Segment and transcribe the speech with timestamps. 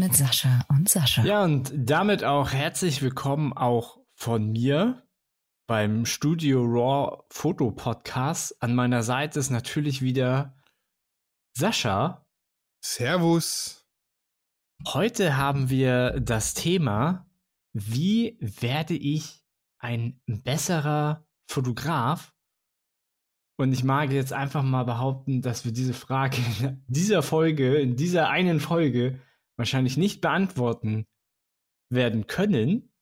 [0.00, 1.22] Mit Sascha und Sascha.
[1.24, 5.06] Ja, und damit auch herzlich willkommen auch von mir
[5.66, 8.56] beim Studio Raw Foto Podcast.
[8.62, 10.56] An meiner Seite ist natürlich wieder
[11.52, 12.26] Sascha.
[12.82, 13.86] Servus.
[14.86, 17.26] Heute haben wir das Thema,
[17.74, 19.44] wie werde ich
[19.80, 22.32] ein besserer Fotograf?
[23.58, 27.96] Und ich mag jetzt einfach mal behaupten, dass wir diese Frage in dieser Folge, in
[27.96, 29.20] dieser einen Folge,
[29.60, 31.06] wahrscheinlich nicht beantworten
[31.90, 32.92] werden können.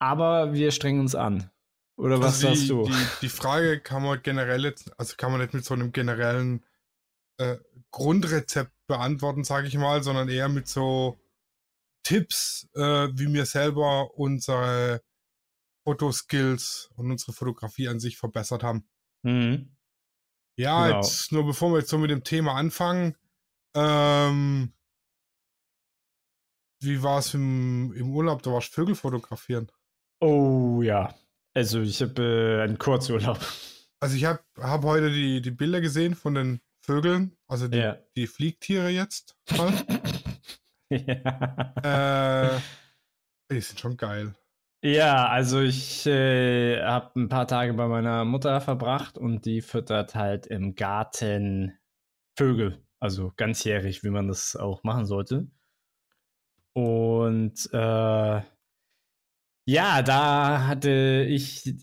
[0.00, 1.50] Aber wir strengen uns an.
[1.96, 2.86] Oder was also die, sagst du?
[2.86, 6.64] Die, die, Frage kann man generell jetzt, also kann man nicht mit so einem generellen
[7.38, 7.56] äh,
[7.90, 11.18] Grundrezept beantworten, sage ich mal, sondern eher mit so
[12.02, 15.02] Tipps, äh, wie wir selber unsere
[15.84, 18.86] Fotoskills und unsere Fotografie an sich verbessert haben.
[19.22, 19.76] Mhm.
[20.58, 21.00] Ja, genau.
[21.00, 23.16] jetzt nur bevor wir jetzt so mit dem Thema anfangen,
[23.74, 24.72] ähm,
[26.86, 28.42] wie war es im, im Urlaub?
[28.42, 29.70] Du warst Vögel fotografieren.
[30.20, 31.14] Oh ja,
[31.54, 33.38] also ich habe äh, einen Kurzurlaub.
[34.00, 37.98] Also ich habe hab heute die, die Bilder gesehen von den Vögeln, also die, ja.
[38.16, 39.36] die Fliegtiere jetzt.
[39.50, 39.80] ja.
[42.52, 42.60] Äh,
[43.50, 44.34] die sind schon geil.
[44.84, 50.14] Ja, also ich äh, habe ein paar Tage bei meiner Mutter verbracht und die füttert
[50.14, 51.76] halt im Garten
[52.38, 55.48] Vögel, also ganzjährig, wie man das auch machen sollte.
[56.76, 58.42] Und äh,
[59.68, 61.74] ja, da hatte ich,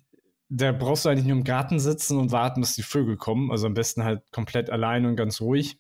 [0.50, 3.52] da brauchst du eigentlich nur im Garten sitzen und warten, bis die Vögel kommen.
[3.52, 5.80] Also am besten halt komplett allein und ganz ruhig.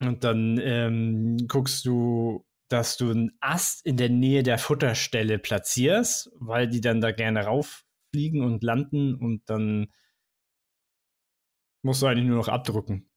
[0.00, 6.30] Und dann ähm, guckst du dass du einen Ast in der Nähe der Futterstelle platzierst,
[6.34, 9.92] weil die dann da gerne rauffliegen und landen und dann
[11.84, 13.08] musst du eigentlich nur noch abdrücken.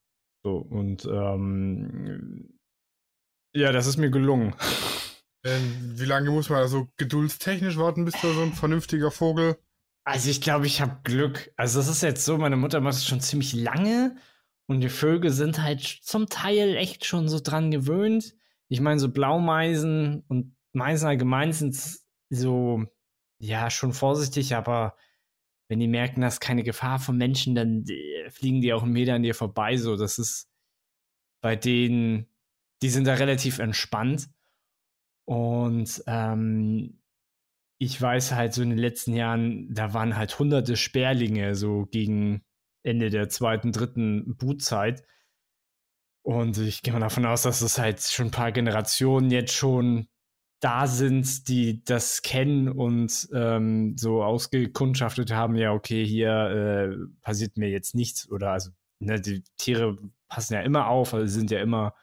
[0.43, 2.58] So, und ähm,
[3.53, 4.55] ja, das ist mir gelungen.
[5.43, 9.57] Ähm, wie lange muss man also geduldstechnisch warten, bis da so ein vernünftiger Vogel?
[10.03, 11.51] Also ich glaube, ich habe Glück.
[11.55, 14.15] Also das ist jetzt so, meine Mutter macht es schon ziemlich lange
[14.67, 18.35] und die Vögel sind halt zum Teil echt schon so dran gewöhnt
[18.69, 21.75] ich meine, so Blaumeisen und Meisen allgemein sind
[22.29, 22.85] so,
[23.39, 24.95] ja, schon vorsichtig, aber
[25.67, 29.15] wenn die merken, dass keine Gefahr von Menschen, dann äh, fliegen die auch einen Meter
[29.15, 29.77] an dir vorbei.
[29.77, 30.49] So, das ist
[31.41, 32.27] bei denen,
[32.81, 34.29] die sind da relativ entspannt.
[35.25, 36.99] Und ähm,
[37.79, 42.43] ich weiß halt so in den letzten Jahren, da waren halt hunderte Sperlinge so gegen
[42.83, 45.03] Ende der zweiten, dritten Brutzeit.
[46.23, 50.07] Und ich gehe mal davon aus, dass es halt schon ein paar Generationen jetzt schon
[50.59, 57.57] da sind, die das kennen und ähm, so ausgekundschaftet haben, ja, okay, hier äh, passiert
[57.57, 58.29] mir jetzt nichts.
[58.29, 59.97] Oder also, ne, die Tiere
[60.27, 61.93] passen ja immer auf, also sind ja immer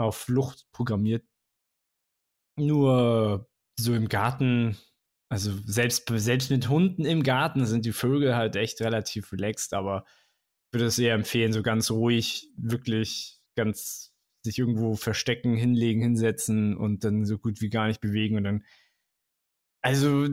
[0.00, 1.24] auf Flucht programmiert.
[2.58, 4.76] Nur so im Garten,
[5.30, 10.04] also selbst, selbst mit Hunden im Garten sind die Vögel halt echt relativ relaxed, aber
[10.66, 16.76] ich würde es eher empfehlen, so ganz ruhig, wirklich ganz sich irgendwo verstecken, hinlegen, hinsetzen
[16.76, 18.64] und dann so gut wie gar nicht bewegen und dann.
[19.82, 20.28] Also,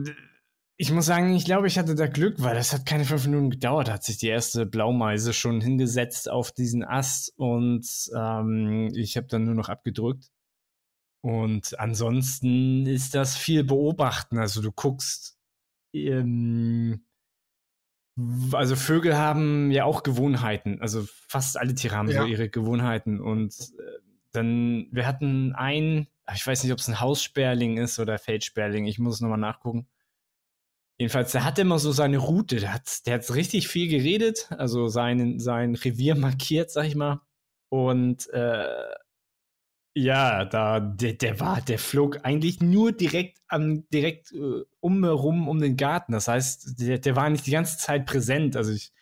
[0.80, 3.50] ich muss sagen, ich glaube, ich hatte da Glück, weil das hat keine fünf Minuten
[3.50, 7.84] gedauert, hat sich die erste Blaumeise schon hingesetzt auf diesen Ast und
[8.16, 10.30] ähm, ich habe dann nur noch abgedrückt.
[11.20, 14.38] Und ansonsten ist das viel beobachten.
[14.38, 15.36] Also du guckst,
[15.92, 17.04] ähm,
[18.52, 20.80] also Vögel haben ja auch Gewohnheiten.
[20.80, 22.22] Also fast alle Tiere haben ja.
[22.22, 23.20] so ihre Gewohnheiten.
[23.20, 23.98] Und äh,
[24.30, 29.00] dann, wir hatten ein, ich weiß nicht, ob es ein Haussperling ist oder Feldsperling, ich
[29.00, 29.88] muss es nochmal nachgucken.
[31.00, 34.88] Jedenfalls, der hat immer so seine Route, der hat, der hat richtig viel geredet, also
[34.88, 37.20] sein, sein Revier markiert, sag ich mal.
[37.70, 38.94] Und äh,
[39.96, 45.48] ja, da, der, der war, der flog eigentlich nur direkt am, direkt äh, um herum
[45.48, 46.12] um den Garten.
[46.12, 48.56] Das heißt, der, der war nicht die ganze Zeit präsent.
[48.56, 48.92] Also ich,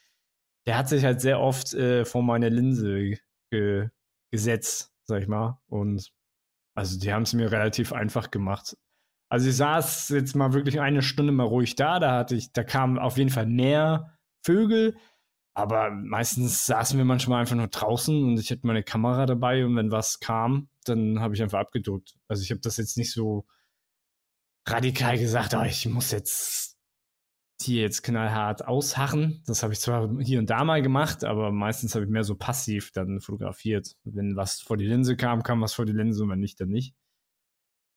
[0.66, 3.19] der hat sich halt sehr oft äh, vor meine Linse
[3.50, 3.88] ge,
[4.31, 5.60] gesetzt, sag ich mal.
[5.69, 6.12] Und
[6.75, 8.76] also die haben es mir relativ einfach gemacht.
[9.28, 11.99] Also ich saß jetzt mal wirklich eine Stunde mal ruhig da.
[11.99, 14.96] Da hatte ich, da kamen auf jeden Fall mehr Vögel.
[15.55, 19.75] Aber meistens saßen wir manchmal einfach nur draußen und ich hatte meine Kamera dabei und
[19.75, 22.14] wenn was kam, dann habe ich einfach abgedrückt.
[22.28, 23.46] Also ich habe das jetzt nicht so
[24.69, 26.76] radikal gesagt, oh, ich muss jetzt
[27.61, 29.43] hier jetzt knallhart ausharren.
[29.46, 32.34] Das habe ich zwar hier und da mal gemacht, aber meistens habe ich mehr so
[32.34, 33.96] passiv dann fotografiert.
[34.05, 36.69] Wenn was vor die Linse kam, kam was vor die Linse und wenn nicht, dann
[36.69, 36.94] nicht.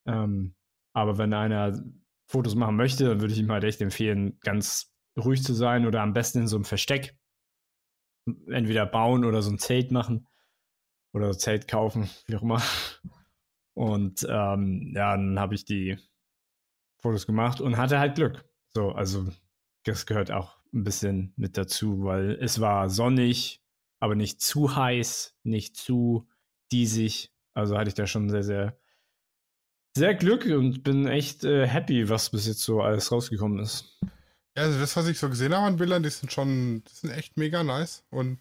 [0.07, 0.55] Ähm,
[0.93, 1.81] aber wenn einer
[2.25, 6.01] Fotos machen möchte, dann würde ich ihm halt echt empfehlen, ganz ruhig zu sein oder
[6.01, 7.17] am besten in so einem Versteck
[8.47, 10.27] entweder bauen oder so ein Zelt machen
[11.13, 12.61] oder so Zelt kaufen, wie auch immer.
[13.73, 15.97] Und ähm, ja, dann habe ich die
[17.01, 18.45] Fotos gemacht und hatte halt Glück.
[18.69, 19.27] So, also
[19.83, 23.63] das gehört auch ein bisschen mit dazu, weil es war sonnig,
[23.99, 26.27] aber nicht zu heiß, nicht zu
[26.71, 27.33] diesig.
[27.53, 28.78] Also hatte ich da schon sehr, sehr,
[29.95, 33.99] sehr Glück und bin echt äh, happy, was bis jetzt so alles rausgekommen ist.
[34.55, 37.11] Ja, also das, was ich so gesehen habe an Bildern, die sind schon, die sind
[37.11, 38.03] echt mega nice.
[38.09, 38.39] Und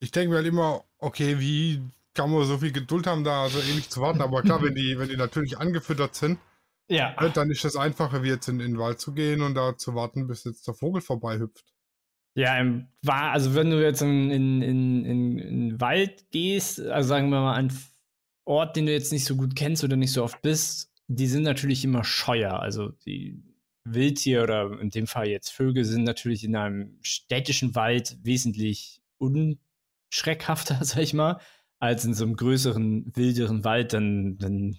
[0.00, 1.82] ich denke mir halt immer, okay, wie
[2.14, 4.20] kann man so viel Geduld haben, da so ewig zu warten?
[4.20, 6.38] Aber klar, wenn die, wenn die natürlich angefüttert sind,
[6.88, 7.14] ja.
[7.30, 9.94] dann ist das einfacher, wie jetzt in, in den Wald zu gehen und da zu
[9.94, 11.64] warten, bis jetzt der Vogel vorbei hüpft.
[12.36, 12.64] Ja,
[13.02, 17.40] war, also wenn du jetzt in, in, in, in, in Wald gehst, also sagen wir
[17.40, 17.72] mal an
[18.46, 21.42] Ort, den du jetzt nicht so gut kennst oder nicht so oft bist, die sind
[21.42, 22.60] natürlich immer scheuer.
[22.60, 23.42] Also die
[23.84, 30.78] Wildtier oder in dem Fall jetzt Vögel sind natürlich in einem städtischen Wald wesentlich unschreckhafter,
[30.84, 31.40] sag ich mal,
[31.78, 33.92] als in so einem größeren, wilderen Wald.
[33.92, 34.78] Dann, dann,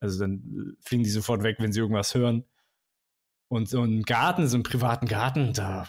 [0.00, 2.44] also dann fliegen die sofort weg, wenn sie irgendwas hören.
[3.48, 5.88] Und so ein Garten, so einen privaten Garten, da,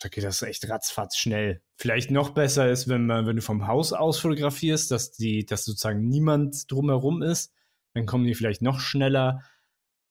[0.00, 1.62] da geht das echt ratzfatz schnell.
[1.76, 5.64] Vielleicht noch besser ist, wenn man, wenn du vom Haus aus fotografierst, dass die, dass
[5.64, 7.52] sozusagen niemand drumherum ist,
[7.94, 9.44] dann kommen die vielleicht noch schneller.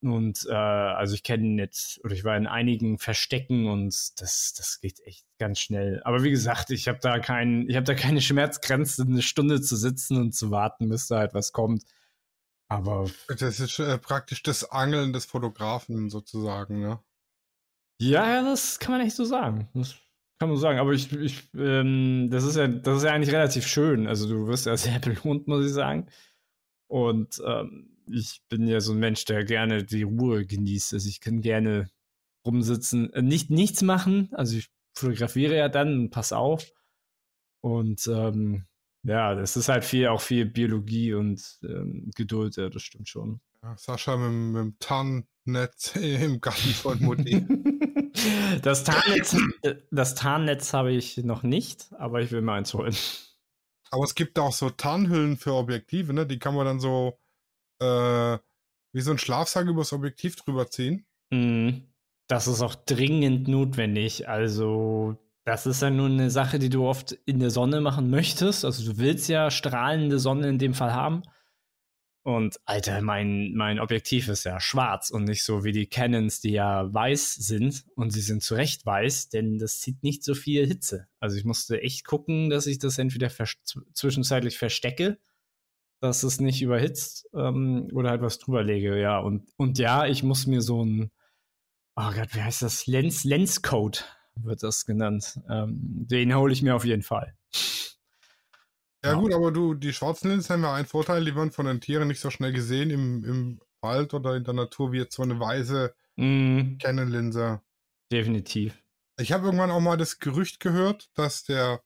[0.01, 3.87] Und äh, also ich kenne jetzt, oder ich war in einigen Verstecken und
[4.21, 6.01] das, das geht echt ganz schnell.
[6.05, 9.75] Aber wie gesagt, ich habe da kein, ich habe da keine Schmerzgrenze, eine Stunde zu
[9.75, 11.83] sitzen und zu warten, bis da etwas kommt.
[12.67, 13.09] Aber.
[13.27, 16.99] Das ist äh, praktisch das Angeln des Fotografen sozusagen, ne?
[17.99, 19.69] Ja, das kann man echt so sagen.
[19.73, 19.95] Das
[20.39, 20.79] kann man sagen.
[20.79, 24.07] Aber ich, ich ähm, das ist ja, das ist ja eigentlich relativ schön.
[24.07, 26.07] Also du wirst ja sehr belohnt, muss ich sagen.
[26.87, 30.93] Und ähm, ich bin ja so ein Mensch, der gerne die Ruhe genießt.
[30.93, 31.89] Also ich kann gerne
[32.45, 34.29] rumsitzen, äh, nicht nichts machen.
[34.33, 36.71] Also ich fotografiere ja dann pass auf.
[37.61, 38.65] Und ähm,
[39.03, 43.41] ja, das ist halt viel, auch viel Biologie und ähm, Geduld, ja, das stimmt schon.
[43.61, 44.79] Ja, Sascha mit, mit dem
[45.53, 47.45] Tarnnetz im Garten von Mutti.
[48.61, 49.35] das Tarnnetz,
[49.91, 52.95] das Tarnnetz habe ich noch nicht, aber ich will mal eins holen.
[53.91, 56.27] Aber es gibt auch so Tarnhüllen für Objektive, ne?
[56.27, 57.17] Die kann man dann so
[57.81, 58.37] äh,
[58.93, 61.05] wie so ein Schlafsack übers Objektiv drüber ziehen.
[61.31, 61.87] Mhm.
[62.27, 64.29] Das ist auch dringend notwendig.
[64.29, 68.63] Also, das ist ja nur eine Sache, die du oft in der Sonne machen möchtest.
[68.63, 71.23] Also, du willst ja strahlende Sonne in dem Fall haben.
[72.23, 76.51] Und Alter, mein, mein Objektiv ist ja schwarz und nicht so wie die Canons, die
[76.51, 77.85] ja weiß sind.
[77.95, 81.07] Und sie sind zu Recht weiß, denn das zieht nicht so viel Hitze.
[81.19, 83.31] Also ich musste echt gucken, dass ich das entweder
[83.93, 85.17] zwischenzeitlich verstecke
[85.99, 89.19] dass es nicht überhitzt ähm, oder halt was drüber lege, ja.
[89.19, 91.11] Und, und ja, ich muss mir so ein,
[91.95, 92.87] oh Gott, wie heißt das?
[92.87, 94.05] Lens, Lenscode
[94.35, 95.39] wird das genannt.
[95.49, 95.77] Ähm,
[96.07, 97.35] den hole ich mir auf jeden Fall.
[99.03, 101.65] Ja, ja, gut, aber du, die schwarzen Linsen haben ja einen Vorteil, die werden von
[101.65, 105.15] den Tieren nicht so schnell gesehen im, im Wald oder in der Natur wie jetzt
[105.15, 106.77] so eine weiße mm.
[106.79, 107.61] Canon-Linse.
[108.11, 108.77] Definitiv.
[109.17, 111.81] Ich habe irgendwann auch mal das Gerücht gehört, dass der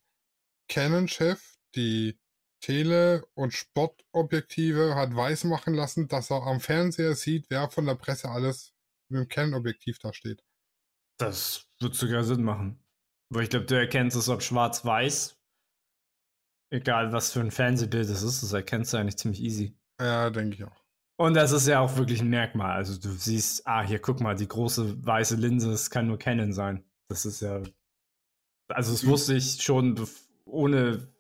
[0.69, 2.17] Canon-Chef die
[2.61, 8.29] Tele- und Sportobjektive hat weismachen lassen, dass er am Fernseher sieht, wer von der Presse
[8.29, 8.73] alles
[9.09, 10.43] mit dem Canon-Objektiv da steht.
[11.17, 12.83] Das wird sogar Sinn machen.
[13.29, 15.37] Weil ich glaube, du erkennst es, ob schwarz-weiß.
[16.73, 19.77] Egal, was für ein Fernsehbild es ist, das erkennst du eigentlich ziemlich easy.
[20.01, 20.83] Ja, denke ich auch.
[21.17, 22.71] Und das ist ja auch wirklich ein Merkmal.
[22.71, 26.51] Also du siehst, ah, hier guck mal, die große weiße Linse, es kann nur Canon
[26.51, 26.83] sein.
[27.09, 27.61] Das ist ja.
[28.69, 30.03] Also das wusste ich schon,
[30.45, 31.13] ohne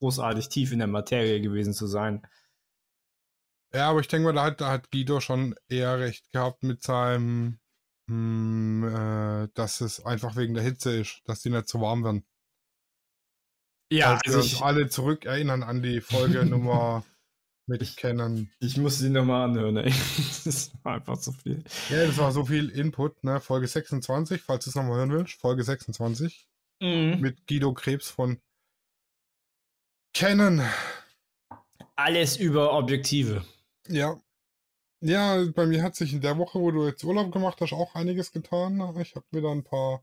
[0.00, 2.26] großartig tief in der Materie gewesen zu sein.
[3.72, 6.82] Ja, aber ich denke mal, da hat, da hat Guido schon eher recht gehabt mit
[6.82, 7.58] seinem,
[8.08, 12.04] mh, hm, äh, dass es einfach wegen der Hitze ist, dass die nicht so warm
[12.04, 12.26] werden.
[13.92, 17.04] Ja, Als also wir ich, uns alle zurück erinnern an die Folge Nummer
[17.66, 18.50] mit Canon.
[18.58, 19.92] Ich muss sie nochmal anhören, ey.
[20.44, 21.62] das war einfach so viel.
[21.90, 23.38] Ja, das war so viel Input, ne?
[23.40, 25.34] Folge 26, falls du es nochmal hören willst.
[25.34, 26.48] Folge 26.
[26.80, 27.20] Mhm.
[27.20, 28.40] Mit Guido Krebs von
[30.14, 30.62] Canon.
[31.94, 33.44] Alles über Objektive.
[33.88, 34.18] Ja.
[35.00, 37.94] Ja, bei mir hat sich in der Woche, wo du jetzt Urlaub gemacht hast, auch
[37.94, 38.80] einiges getan.
[39.00, 40.02] Ich habe da ein paar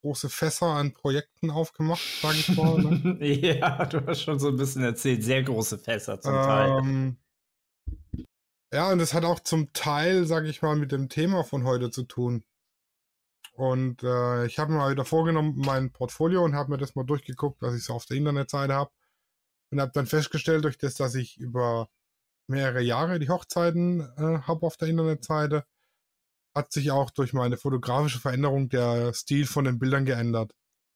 [0.00, 2.78] große Fässer an Projekten aufgemacht, sage ich mal.
[2.78, 3.26] Ne?
[3.26, 8.26] ja, du hast schon so ein bisschen erzählt, sehr große Fässer zum ähm, Teil.
[8.72, 11.90] Ja, und das hat auch zum Teil, sage ich mal, mit dem Thema von heute
[11.90, 12.44] zu tun.
[13.52, 17.06] Und äh, ich habe mir mal wieder vorgenommen, mein Portfolio und habe mir das mal
[17.06, 18.90] durchgeguckt, was ich so auf der Internetseite habe.
[19.70, 21.88] Und habe dann festgestellt, durch das, dass ich über
[22.48, 25.64] mehrere Jahre die Hochzeiten äh, habe auf der Internetseite,
[26.56, 30.52] hat sich auch durch meine fotografische Veränderung der Stil von den Bildern geändert.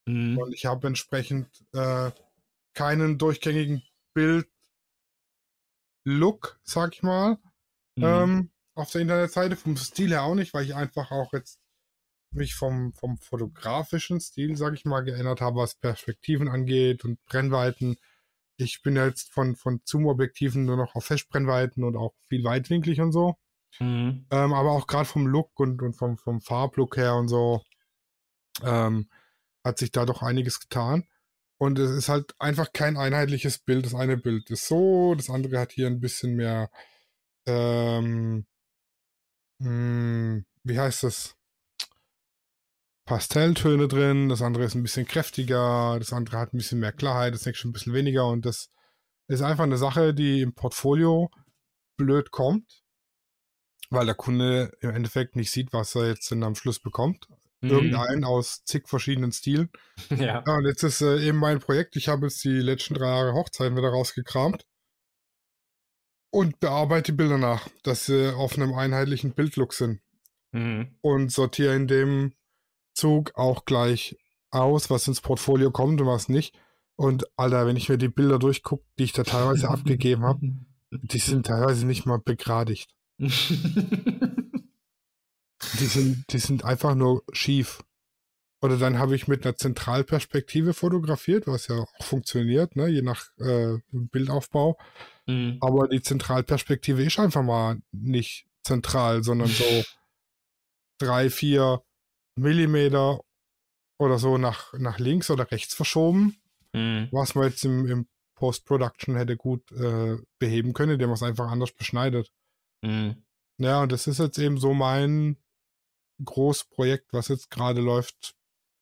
[0.07, 0.39] Mhm.
[0.39, 2.11] Und ich habe entsprechend äh,
[2.75, 3.83] keinen durchgängigen
[4.15, 4.49] Bild
[6.05, 7.39] Look, sag ich mal,
[7.97, 8.05] Mhm.
[8.05, 9.57] ähm, auf der Internetseite.
[9.57, 11.61] Vom Stil her auch nicht, weil ich einfach auch jetzt
[12.33, 17.97] mich vom, vom fotografischen Stil, sag ich mal, geändert habe, was Perspektiven angeht und Brennweiten.
[18.57, 23.13] Ich bin jetzt von, von Zoom-Objektiven nur noch auf Festbrennweiten und auch viel weitwinklig und
[23.13, 23.37] so.
[23.79, 24.27] Mhm.
[24.31, 27.63] Ähm, aber auch gerade vom Look und, und vom, vom Farblook her und so
[28.63, 29.09] ähm,
[29.65, 31.05] hat sich da doch einiges getan.
[31.59, 33.85] Und es ist halt einfach kein einheitliches Bild.
[33.85, 36.71] Das eine Bild ist so, das andere hat hier ein bisschen mehr,
[37.47, 38.47] ähm,
[39.59, 41.37] mh, wie heißt das?
[43.05, 47.35] Pastelltöne drin, das andere ist ein bisschen kräftiger, das andere hat ein bisschen mehr Klarheit,
[47.35, 48.71] das nächste ein bisschen weniger und das
[49.27, 51.29] ist einfach eine Sache, die im Portfolio
[51.97, 52.80] blöd kommt,
[53.91, 57.29] weil der Kunde im Endeffekt nicht sieht, was er jetzt dann am Schluss bekommt.
[57.61, 57.71] Mhm.
[57.71, 59.71] Irgendeinen aus zig verschiedenen Stilen.
[60.11, 60.43] Ja.
[60.47, 63.35] Ja, und jetzt ist äh, eben mein Projekt, ich habe jetzt die letzten drei Jahre
[63.35, 64.65] Hochzeiten wieder rausgekramt
[66.31, 70.01] und bearbeite die Bilder nach, dass sie auf einem einheitlichen Bildlook sind
[70.53, 70.97] Mhm.
[71.01, 72.33] und sortiere in dem
[72.93, 74.17] Zug auch gleich
[74.51, 76.59] aus, was ins Portfolio kommt und was nicht.
[76.97, 80.41] Und Alter, wenn ich mir die Bilder durchgucke, die ich da teilweise abgegeben habe,
[80.91, 82.91] die sind teilweise nicht mal begradigt.
[85.79, 87.85] Die sind, die sind einfach nur schief.
[88.63, 93.27] Oder dann habe ich mit einer Zentralperspektive fotografiert, was ja auch funktioniert, ne, je nach
[93.39, 94.79] äh, Bildaufbau.
[95.27, 95.59] Mhm.
[95.61, 99.65] Aber die Zentralperspektive ist einfach mal nicht zentral, sondern so
[100.99, 101.83] drei, vier
[102.37, 103.21] Millimeter
[103.99, 106.37] oder so nach, nach links oder rechts verschoben,
[106.73, 107.09] Mhm.
[107.11, 111.51] was man jetzt im, im Post-Production hätte gut äh, beheben können, indem man es einfach
[111.51, 112.31] anders beschneidet.
[112.83, 113.23] Mhm.
[113.59, 115.37] Ja, und das ist jetzt eben so mein
[116.25, 118.35] Großprojekt, was jetzt gerade läuft,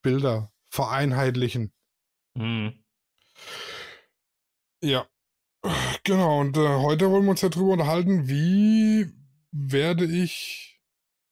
[0.03, 1.73] Bilder vereinheitlichen.
[2.35, 2.85] Mhm.
[4.83, 5.09] Ja.
[6.05, 9.13] Genau, und äh, heute wollen wir uns ja drüber unterhalten, wie
[9.51, 10.81] werde ich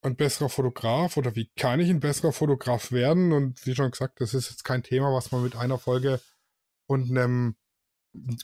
[0.02, 3.32] ein besserer Fotograf oder wie kann ich ein besserer Fotograf werden?
[3.32, 6.20] Und wie schon gesagt, das ist jetzt kein Thema, was man mit einer Folge
[6.86, 7.56] und einem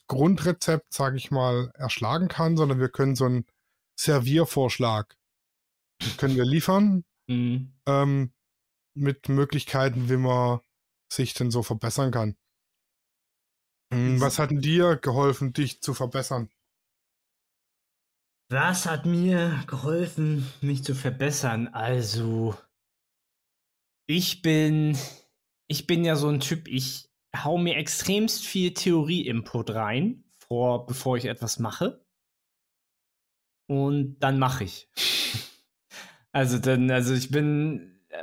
[0.06, 3.46] Grundrezept, sage ich mal, erschlagen kann, sondern wir können so einen
[3.98, 5.16] Serviervorschlag
[6.18, 7.72] können wir liefern Mhm.
[7.86, 8.32] ähm,
[8.94, 10.60] mit Möglichkeiten, wie man
[11.12, 12.36] sich denn so verbessern kann.
[13.92, 16.50] Hm, Was hat dir geholfen, dich zu verbessern?
[18.50, 21.66] Was hat mir geholfen, mich zu verbessern?
[21.66, 22.54] Also,
[24.06, 24.96] ich bin,
[25.68, 31.16] ich bin ja so ein Typ, ich hau mir extremst viel Theorie-Input rein, vor, bevor
[31.16, 32.01] ich etwas mache.
[33.66, 34.88] Und dann mache ich.
[36.34, 38.16] Also dann, also ich bin, äh,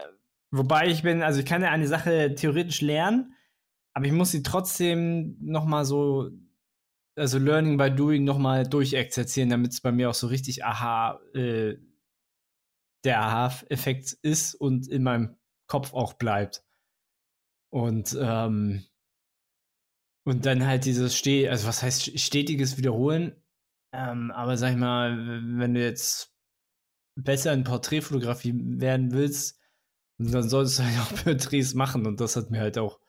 [0.50, 3.36] wobei ich bin, also ich kann ja eine Sache theoretisch lernen,
[3.94, 6.32] aber ich muss sie trotzdem noch mal so
[7.20, 11.76] also Learning by Doing nochmal durchexerzieren, damit es bei mir auch so richtig aha, äh,
[13.04, 15.36] der Aha-Effekt ist und in meinem
[15.68, 16.64] Kopf auch bleibt.
[17.72, 18.86] Und, ähm,
[20.26, 23.39] und dann halt dieses Ste also was heißt stetiges Wiederholen?
[23.92, 25.18] Ähm, aber sag ich mal,
[25.60, 26.34] wenn du jetzt
[27.16, 29.60] besser in Porträtfotografie werden willst,
[30.18, 32.06] dann solltest du halt auch Porträts machen.
[32.06, 33.00] Und das hat mir halt auch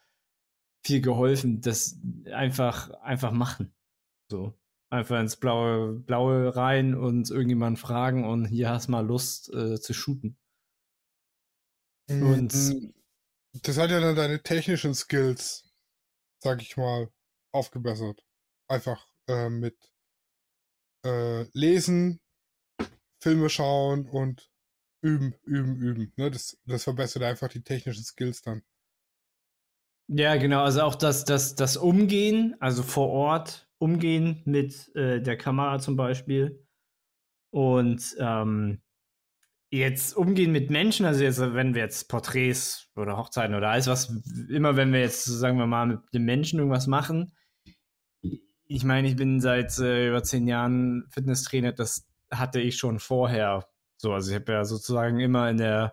[0.84, 1.98] viel geholfen, das
[2.32, 3.74] einfach, einfach machen.
[4.30, 4.54] So.
[4.92, 9.92] Einfach ins Blaue, Blaue rein und irgendjemand fragen und hier hast mal Lust äh, zu
[9.94, 10.36] shooten.
[12.08, 12.92] Und- Mm,
[13.62, 15.64] das hat ja dann deine technischen Skills,
[16.42, 17.08] sag ich mal,
[17.52, 18.24] aufgebessert.
[18.68, 19.89] Einfach äh, mit
[21.04, 22.20] äh, Lesen,
[23.22, 24.50] Filme schauen und
[25.02, 26.12] üben, üben, üben.
[26.16, 26.30] Ne?
[26.30, 28.62] Das, das verbessert einfach die technischen Skills dann.
[30.08, 35.36] Ja, genau, also auch das, das, das Umgehen, also vor Ort umgehen mit äh, der
[35.36, 36.66] Kamera zum Beispiel.
[37.52, 38.82] Und ähm,
[39.70, 44.12] jetzt umgehen mit Menschen, also jetzt, wenn wir jetzt Porträts oder Hochzeiten oder alles, was
[44.48, 47.32] immer, wenn wir jetzt, sagen wir mal, mit dem Menschen irgendwas machen.
[48.72, 53.68] Ich meine, ich bin seit äh, über zehn Jahren Fitnesstrainer, das hatte ich schon vorher.
[53.96, 55.92] So, also ich habe ja sozusagen immer in der,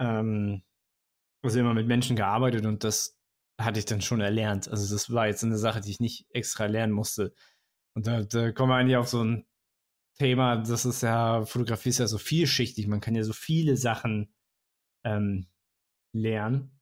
[0.00, 0.64] ähm,
[1.44, 3.16] also immer mit Menschen gearbeitet und das
[3.60, 4.68] hatte ich dann schon erlernt.
[4.68, 7.32] Also das war jetzt eine Sache, die ich nicht extra lernen musste.
[7.94, 9.46] Und da, da kommen wir eigentlich auf so ein
[10.18, 14.34] Thema, das ist ja, Fotografie ist ja so vielschichtig, man kann ja so viele Sachen
[15.04, 15.46] ähm,
[16.12, 16.73] lernen.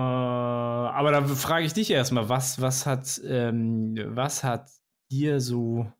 [0.00, 4.70] Äh, aber da frage ich dich erstmal, was, was hat, ähm, was hat
[5.10, 5.90] dir so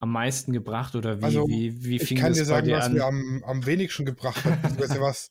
[0.00, 2.76] am meisten gebracht oder wie, Also, wie, wie Ich fing kann das dir sagen, dir
[2.76, 2.94] was an?
[2.94, 4.58] mir am, am wenigsten gebracht hat,
[5.00, 5.30] was,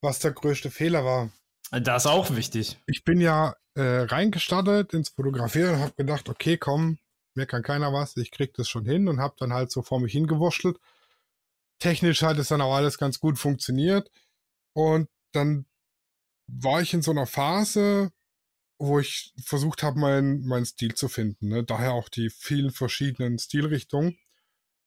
[0.00, 1.30] was der größte Fehler war.
[1.70, 2.78] Das ist auch wichtig.
[2.86, 6.98] Ich bin ja äh, reingestartet ins Fotografieren und habe gedacht, okay, komm,
[7.34, 10.00] mir kann keiner was, ich krieg das schon hin und habe dann halt so vor
[10.00, 10.78] mich hingewurschtelt.
[11.78, 14.10] Technisch hat es dann auch alles ganz gut funktioniert
[14.72, 15.66] und dann
[16.48, 18.10] war ich in so einer Phase,
[18.78, 21.48] wo ich versucht habe, meinen mein Stil zu finden.
[21.48, 21.64] Ne?
[21.64, 24.18] Daher auch die vielen verschiedenen Stilrichtungen.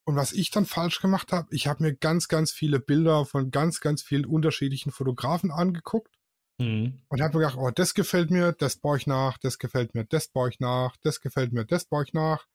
[0.04, 3.50] Und was ich dann falsch gemacht habe, ich habe mir ganz, ganz viele Bilder von
[3.50, 6.18] ganz, ganz vielen unterschiedlichen Fotografen angeguckt
[6.58, 7.02] mhm.
[7.08, 10.04] und habe mir gedacht, oh, das gefällt mir, das baue ich nach, das gefällt mir,
[10.04, 12.46] das baue ich nach, das gefällt mir, das baue ich nach.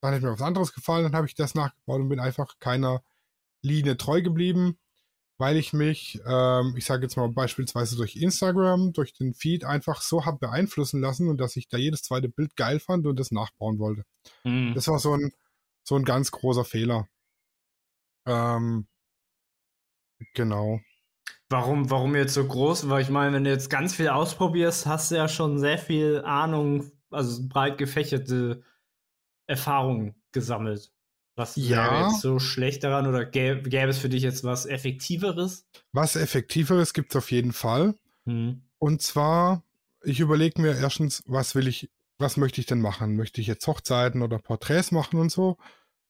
[0.00, 3.02] Dann hat mir was anderes gefallen, dann habe ich das nachgebaut und bin einfach keiner
[3.60, 4.78] Linie treu geblieben
[5.38, 10.00] weil ich mich, ähm, ich sage jetzt mal beispielsweise durch Instagram, durch den Feed einfach
[10.00, 13.32] so habe beeinflussen lassen und dass ich da jedes zweite Bild geil fand und das
[13.32, 14.04] nachbauen wollte.
[14.44, 14.72] Mhm.
[14.74, 15.32] Das war so ein,
[15.82, 17.08] so ein ganz großer Fehler.
[18.26, 18.86] Ähm,
[20.34, 20.80] genau.
[21.50, 22.88] Warum, warum jetzt so groß?
[22.88, 26.22] Weil ich meine, wenn du jetzt ganz viel ausprobierst, hast du ja schon sehr viel
[26.24, 28.62] Ahnung, also breit gefächerte
[29.46, 30.93] Erfahrungen gesammelt.
[31.36, 31.90] Was ja.
[31.90, 35.66] wäre jetzt so schlecht daran oder gäbe, gäbe, es für dich jetzt was Effektiveres?
[35.92, 37.94] Was Effektiveres gibt es auf jeden Fall.
[38.24, 38.62] Hm.
[38.78, 39.64] Und zwar,
[40.04, 43.16] ich überlege mir erstens, was will ich, was möchte ich denn machen?
[43.16, 45.56] Möchte ich jetzt Hochzeiten oder Porträts machen und so?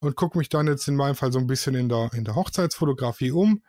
[0.01, 2.35] Und gucke mich dann jetzt in meinem Fall so ein bisschen in der, in der
[2.35, 3.63] Hochzeitsfotografie um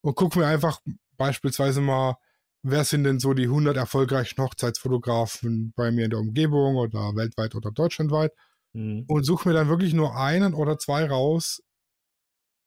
[0.00, 0.80] und gucke mir einfach
[1.16, 2.16] beispielsweise mal,
[2.62, 7.54] wer sind denn so die 100 erfolgreichen Hochzeitsfotografen bei mir in der Umgebung oder weltweit
[7.54, 8.32] oder deutschlandweit
[8.76, 9.04] mhm.
[9.08, 11.62] und suche mir dann wirklich nur einen oder zwei raus,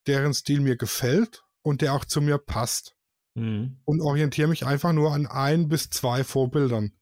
[0.07, 2.95] deren Stil mir gefällt und der auch zu mir passt.
[3.35, 3.79] Mhm.
[3.85, 6.97] Und orientiere mich einfach nur an ein bis zwei Vorbildern.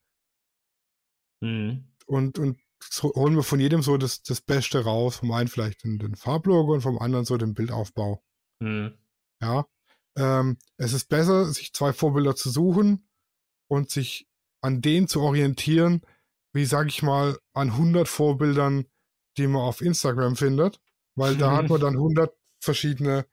[1.41, 1.93] Mhm.
[2.05, 5.17] Und, und so holen wir von jedem so das, das Beste raus.
[5.17, 8.23] Vom einen vielleicht den, den Farblogo und vom anderen so den Bildaufbau.
[8.60, 8.97] Mhm.
[9.41, 9.65] Ja.
[10.17, 13.08] Ähm, es ist besser, sich zwei Vorbilder zu suchen
[13.69, 14.27] und sich
[14.62, 16.01] an denen zu orientieren,
[16.53, 18.86] wie sage ich mal, an 100 Vorbildern
[19.38, 20.80] die man auf Instagram findet,
[21.15, 23.26] weil da hat man dann 100 verschiedene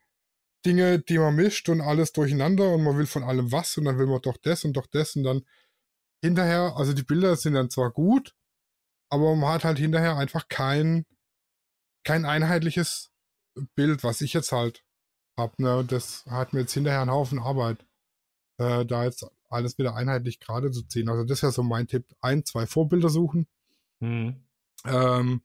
[0.65, 3.97] Dinge, die man mischt und alles durcheinander und man will von allem was und dann
[3.97, 5.45] will man doch das und doch das und dann
[6.21, 8.35] hinterher, also die Bilder sind dann zwar gut,
[9.09, 11.05] aber man hat halt hinterher einfach kein,
[12.03, 13.11] kein einheitliches
[13.75, 14.83] Bild, was ich jetzt halt
[15.37, 15.61] habe.
[15.61, 15.85] Ne?
[15.87, 17.85] Das hat mir jetzt hinterher einen Haufen Arbeit,
[18.57, 21.09] äh, da jetzt alles wieder einheitlich gerade zu ziehen.
[21.09, 22.05] Also das wäre so mein Tipp.
[22.21, 23.47] Ein, zwei Vorbilder suchen.
[23.99, 24.43] Mhm.
[24.85, 25.41] Ähm,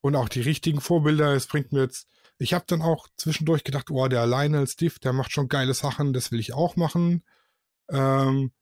[0.00, 1.34] und auch die richtigen Vorbilder.
[1.34, 2.08] Es bringt mir jetzt,
[2.38, 6.12] ich habe dann auch zwischendurch gedacht, oh, der Lionel Steve, der macht schon geile Sachen,
[6.12, 7.22] das will ich auch machen.
[7.90, 8.52] Ähm,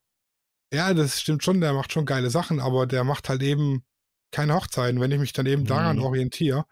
[0.72, 3.85] ja, das stimmt schon, der macht schon geile Sachen, aber der macht halt eben
[4.31, 5.01] keine Hochzeiten.
[5.01, 6.03] Wenn ich mich dann eben daran mhm.
[6.03, 6.66] orientiere,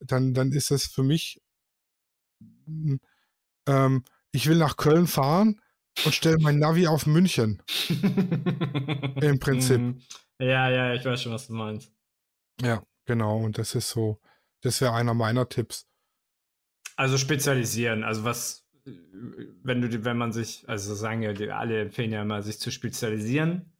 [0.00, 1.42] dann, dann ist es für mich,
[3.66, 5.60] ähm, ich will nach Köln fahren
[6.04, 7.62] und stelle mein Navi auf München.
[7.88, 9.80] Im Prinzip.
[9.80, 10.02] Mhm.
[10.38, 11.92] Ja, ja, ich weiß schon, was du meinst.
[12.60, 14.20] Ja, Genau, und das ist so,
[14.62, 15.86] das wäre einer meiner Tipps.
[16.96, 22.22] Also spezialisieren, also was, wenn du, wenn man sich, also sagen ja, alle empfehlen ja
[22.22, 23.72] immer, sich zu spezialisieren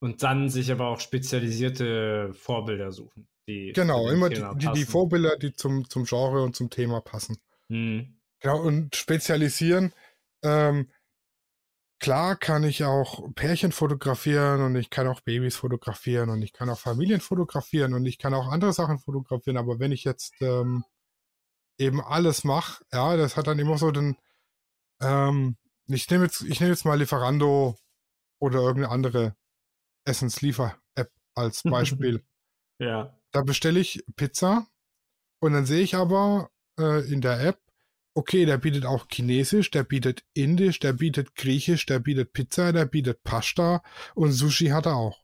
[0.00, 3.28] und dann sich aber auch spezialisierte Vorbilder suchen.
[3.48, 7.38] Die genau, immer die, die, die, Vorbilder, die zum, zum Genre und zum Thema passen.
[7.68, 8.18] Hm.
[8.40, 9.92] Genau, und spezialisieren,
[10.42, 10.90] ähm,
[12.02, 16.68] Klar kann ich auch Pärchen fotografieren und ich kann auch Babys fotografieren und ich kann
[16.68, 20.82] auch Familien fotografieren und ich kann auch andere Sachen fotografieren, aber wenn ich jetzt ähm,
[21.78, 24.16] eben alles mache, ja, das hat dann immer so den,
[25.00, 27.76] ähm, ich nehme jetzt, ich nehme jetzt mal Lieferando
[28.40, 29.36] oder irgendeine andere
[30.04, 32.26] Essensliefer-App als Beispiel.
[32.80, 33.16] ja.
[33.30, 34.66] Da bestelle ich Pizza
[35.40, 37.60] und dann sehe ich aber äh, in der App,
[38.14, 42.86] okay, der bietet auch Chinesisch, der bietet Indisch, der bietet Griechisch, der bietet Pizza, der
[42.86, 43.82] bietet Pasta
[44.14, 45.22] und Sushi hat er auch.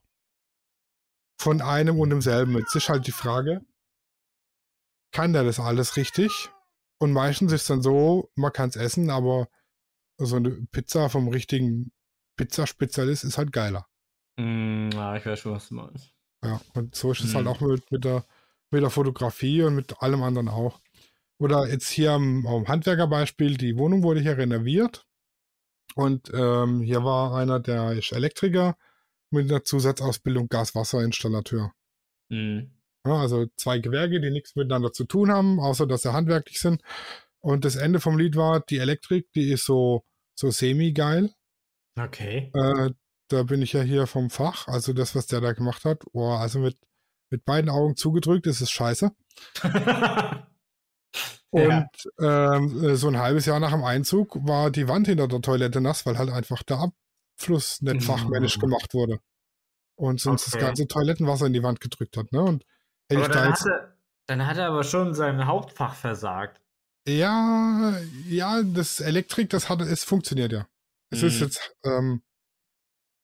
[1.39, 2.57] Von einem und demselben.
[2.57, 3.65] Jetzt ist halt die Frage,
[5.11, 6.49] kann der das alles richtig?
[6.99, 9.47] Und meistens ist es dann so, man kann es essen, aber
[10.17, 11.91] so eine Pizza vom richtigen
[12.35, 13.87] Pizzaspezialist ist halt geiler.
[14.37, 16.13] Mm, ja, ich weiß schon, was du meinst.
[16.43, 17.47] Ja, und so ist es halt mm.
[17.47, 18.25] halt auch mit, mit, der,
[18.69, 20.79] mit der Fotografie und mit allem anderen auch.
[21.39, 25.05] Oder jetzt hier am, am Handwerkerbeispiel, die Wohnung wurde hier renoviert.
[25.95, 28.77] Und ähm, hier war einer, der ist Elektriker
[29.31, 31.73] mit einer Zusatzausbildung Gaswasserinstallateur.
[32.29, 32.71] Mhm.
[33.05, 36.81] Ja, also zwei Gewerke, die nichts miteinander zu tun haben, außer dass sie handwerklich sind.
[37.39, 40.03] Und das Ende vom Lied war, die Elektrik, die ist so,
[40.35, 41.33] so semi-geil.
[41.97, 42.51] Okay.
[42.53, 42.91] Äh,
[43.29, 44.67] da bin ich ja hier vom Fach.
[44.67, 46.77] Also das, was der da gemacht hat, oh, also mit,
[47.29, 49.11] mit beiden Augen zugedrückt, ist es scheiße.
[51.51, 51.69] Und
[52.19, 52.55] ja.
[52.55, 55.81] ähm, äh, so ein halbes Jahr nach dem Einzug war die Wand hinter der Toilette
[55.81, 56.91] nass, weil halt einfach der
[57.37, 58.61] Abfluss nicht fachmännisch mhm.
[58.61, 59.19] gemacht wurde.
[59.95, 60.59] Und sonst okay.
[60.59, 62.31] das ganze Toilettenwasser in die Wand gedrückt hat.
[62.31, 62.41] Ne?
[62.41, 62.65] Und
[63.09, 63.93] hätte ich da jetzt, hatte,
[64.27, 66.61] Dann hat er aber schon sein Hauptfach versagt.
[67.07, 70.67] Ja, ja, das Elektrik, das hat, es funktioniert ja.
[71.09, 71.27] Es mhm.
[71.27, 72.21] ist jetzt ähm,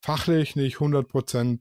[0.01, 1.59] fachlich nicht 100%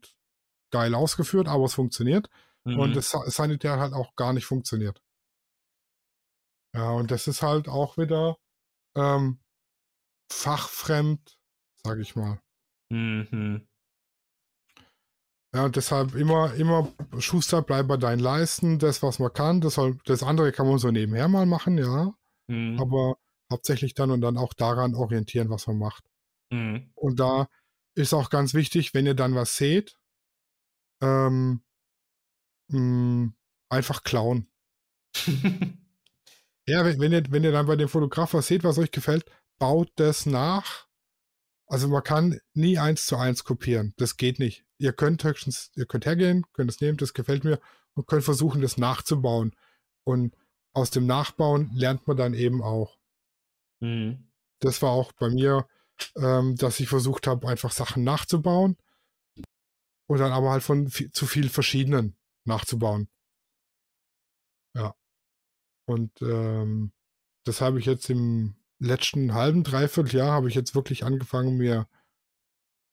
[0.71, 2.31] geil ausgeführt, aber es funktioniert.
[2.65, 2.79] Mhm.
[2.79, 5.03] Und das Sanitär halt auch gar nicht funktioniert.
[6.75, 8.37] Ja, und das ist halt auch wieder
[8.97, 9.39] ähm,
[10.31, 11.39] fachfremd,
[11.85, 12.41] sag ich mal.
[12.91, 13.67] Mhm.
[15.55, 19.75] Ja, und deshalb immer, immer, Schuster, bleib bei deinen Leisten, das, was man kann, das,
[19.75, 22.13] soll, das andere kann man so nebenher mal machen, ja.
[22.49, 22.81] Mhm.
[22.81, 23.19] Aber
[23.53, 26.05] hauptsächlich dann und dann auch daran orientieren, was man macht.
[26.51, 26.91] Mhm.
[26.97, 27.49] Und da
[27.95, 29.97] ist auch ganz wichtig, wenn ihr dann was seht,
[31.01, 31.63] ähm,
[32.69, 33.35] mh, hm,
[33.69, 34.51] einfach klauen.
[36.67, 39.25] ja, wenn, wenn, ihr, wenn ihr dann bei dem Fotograf was seht, was euch gefällt,
[39.59, 40.87] baut das nach.
[41.67, 43.95] Also man kann nie eins zu eins kopieren.
[43.97, 47.61] Das geht nicht ihr könnt höchstens, ihr könnt hergehen, könnt es nehmen, das gefällt mir
[47.95, 49.55] und könnt versuchen, das nachzubauen.
[50.05, 50.37] Und
[50.73, 52.99] aus dem Nachbauen lernt man dann eben auch.
[53.81, 54.31] Mhm.
[54.61, 55.67] Das war auch bei mir,
[56.17, 58.77] ähm, dass ich versucht habe, einfach Sachen nachzubauen
[60.07, 63.09] und dann aber halt von zu viel verschiedenen nachzubauen.
[65.87, 66.93] Und ähm,
[67.45, 71.87] das habe ich jetzt im letzten halben, dreiviertel Jahr habe ich jetzt wirklich angefangen, mir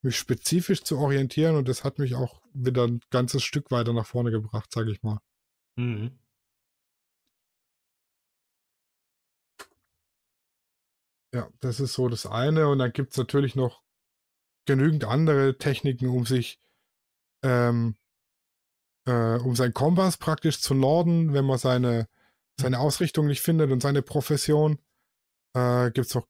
[0.02, 4.06] mich spezifisch zu orientieren und das hat mich auch wieder ein ganzes Stück weiter nach
[4.06, 5.20] vorne gebracht, sage ich mal.
[5.76, 6.18] Mhm.
[11.34, 12.68] Ja, das ist so das eine.
[12.68, 13.82] Und dann gibt es natürlich noch
[14.66, 16.60] genügend andere Techniken, um sich,
[17.42, 17.96] ähm,
[19.06, 22.08] äh, um seinen Kompass praktisch zu norden, wenn man seine,
[22.60, 24.78] seine Ausrichtung nicht findet und seine Profession.
[25.54, 26.26] Äh, gibt es auch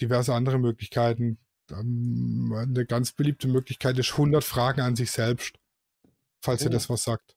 [0.00, 1.38] diverse andere Möglichkeiten,
[1.70, 5.58] eine ganz beliebte Möglichkeit ist 100 Fragen an sich selbst.
[6.42, 6.66] Falls oh.
[6.66, 7.36] ihr das was sagt.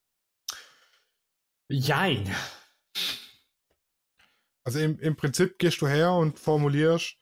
[1.70, 2.30] Jein.
[4.64, 7.18] Also im, im Prinzip gehst du her und formulierst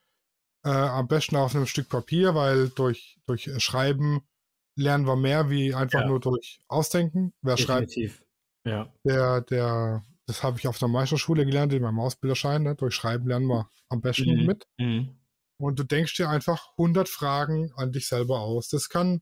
[0.63, 4.27] äh, am besten auf einem Stück Papier, weil durch, durch Schreiben
[4.75, 6.07] lernen wir mehr wie einfach ja.
[6.07, 7.33] nur durch Ausdenken.
[7.41, 8.15] Wer Definitiv.
[8.15, 8.27] schreibt,
[8.65, 8.93] ja.
[9.03, 12.63] der, der, das habe ich auf der Meisterschule gelernt, in meinem Ausbilderschein.
[12.63, 12.75] Ne?
[12.75, 14.45] Durch Schreiben lernen wir am besten mhm.
[14.45, 14.67] mit.
[14.77, 15.17] Mhm
[15.57, 18.69] und du denkst dir einfach 100 Fragen an dich selber aus.
[18.69, 19.21] Das kann,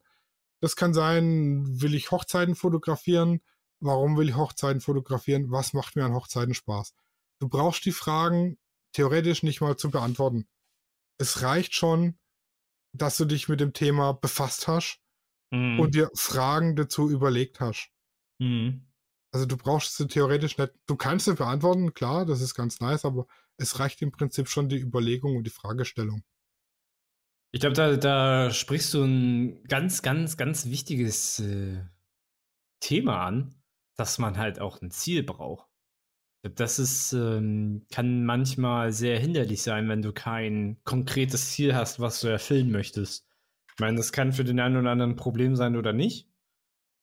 [0.62, 3.42] das kann sein, will ich Hochzeiten fotografieren?
[3.80, 5.52] Warum will ich Hochzeiten fotografieren?
[5.52, 6.96] Was macht mir an Hochzeiten Spaß?
[7.40, 8.58] Du brauchst die Fragen
[8.94, 10.48] theoretisch nicht mal zu beantworten.
[11.18, 12.18] Es reicht schon,
[12.94, 15.00] dass du dich mit dem Thema befasst hast
[15.52, 15.80] mhm.
[15.80, 17.90] und dir Fragen dazu überlegt hast.
[18.40, 18.88] Mhm.
[19.34, 23.04] Also du brauchst sie theoretisch nicht, du kannst sie beantworten, klar, das ist ganz nice,
[23.04, 23.26] aber
[23.58, 26.24] es reicht im Prinzip schon die Überlegung und die Fragestellung.
[27.52, 31.84] Ich glaube, da, da sprichst du ein ganz, ganz, ganz wichtiges äh,
[32.80, 33.56] Thema an,
[33.96, 35.68] dass man halt auch ein Ziel braucht.
[36.38, 41.74] Ich glaube, das ist, ähm, kann manchmal sehr hinderlich sein, wenn du kein konkretes Ziel
[41.74, 43.28] hast, was du erfüllen möchtest.
[43.72, 46.28] Ich meine, das kann für den einen oder anderen ein Problem sein oder nicht.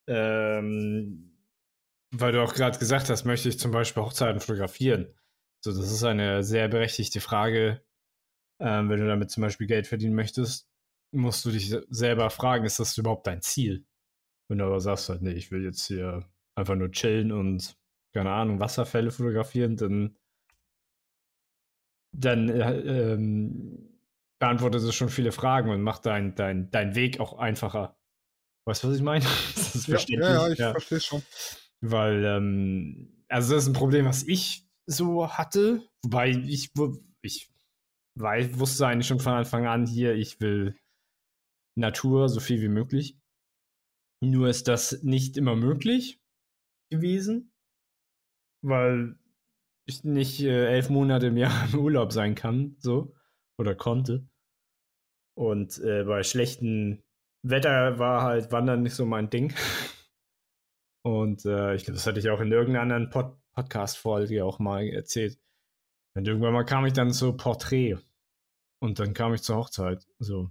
[0.06, 1.29] Ähm,
[2.10, 5.14] weil du auch gerade gesagt hast, möchte ich zum Beispiel Hochzeiten fotografieren.
[5.64, 7.82] So, das ist eine sehr berechtigte Frage.
[8.60, 10.68] Ähm, wenn du damit zum Beispiel Geld verdienen möchtest,
[11.12, 13.86] musst du dich selber fragen, ist das überhaupt dein Ziel?
[14.48, 17.76] Wenn du aber sagst halt, nee, ich will jetzt hier einfach nur chillen und,
[18.12, 20.16] keine Ahnung, Wasserfälle fotografieren, dann,
[22.12, 24.00] dann äh, ähm,
[24.40, 27.96] beantwortet es schon viele Fragen und macht deinen dein, dein Weg auch einfacher.
[28.66, 29.24] Weißt du, was ich meine?
[29.54, 30.28] das ist verständlich.
[30.28, 30.70] Ja, ja, ich ja.
[30.72, 31.22] verstehe schon.
[31.82, 35.82] Weil, ähm, also das ist ein Problem, was ich so hatte.
[36.02, 36.72] Wobei ich,
[37.22, 37.50] ich
[38.18, 40.76] weiß, wusste eigentlich schon von Anfang an hier, ich will
[41.76, 43.18] Natur so viel wie möglich.
[44.22, 46.20] Nur ist das nicht immer möglich
[46.90, 47.52] gewesen,
[48.62, 49.18] weil
[49.86, 53.14] ich nicht äh, elf Monate im Jahr im Urlaub sein kann, so
[53.58, 54.28] oder konnte.
[55.36, 57.02] Und äh, bei schlechtem
[57.42, 59.54] Wetter war halt Wandern nicht so mein Ding.
[61.02, 64.86] Und äh, ich glaube, das hatte ich auch in irgendeiner anderen Pod Podcast-Folge auch mal
[64.86, 65.38] erzählt.
[66.14, 67.98] Und irgendwann mal kam ich dann zu Porträt.
[68.80, 70.06] Und dann kam ich zur Hochzeit.
[70.18, 70.50] So.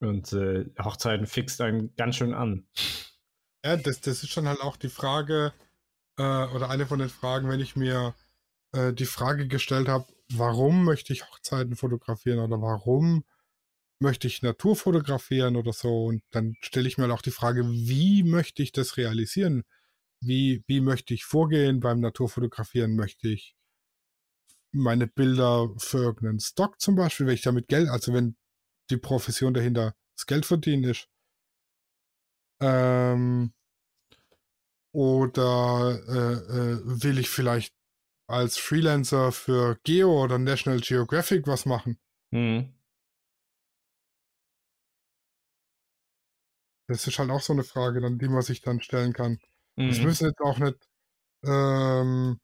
[0.00, 2.66] Und äh, Hochzeiten fixt einen ganz schön an.
[3.64, 5.52] Ja, das, das ist schon halt auch die Frage,
[6.18, 8.14] äh, oder eine von den Fragen, wenn ich mir
[8.72, 13.24] äh, die Frage gestellt habe, warum möchte ich Hochzeiten fotografieren oder warum
[14.00, 16.06] möchte ich Natur fotografieren oder so.
[16.06, 19.64] Und dann stelle ich mir halt auch die Frage, wie möchte ich das realisieren?
[20.20, 22.96] Wie, wie möchte ich vorgehen beim Naturfotografieren?
[22.96, 23.54] Möchte ich
[24.72, 28.36] meine Bilder für irgendeinen Stock zum Beispiel, wenn ich damit Geld, also wenn
[28.90, 31.08] die Profession dahinter das Geld verdienen ist.
[32.60, 33.52] Ähm,
[34.92, 37.74] Oder äh, äh, will ich vielleicht
[38.26, 41.98] als Freelancer für Geo oder National Geographic was machen?
[42.30, 42.74] Mhm.
[46.88, 49.38] Das ist halt auch so eine Frage, dann, die man sich dann stellen kann.
[49.76, 50.04] Es Mhm.
[50.04, 50.76] müssen jetzt auch nicht
[51.44, 52.40] ähm,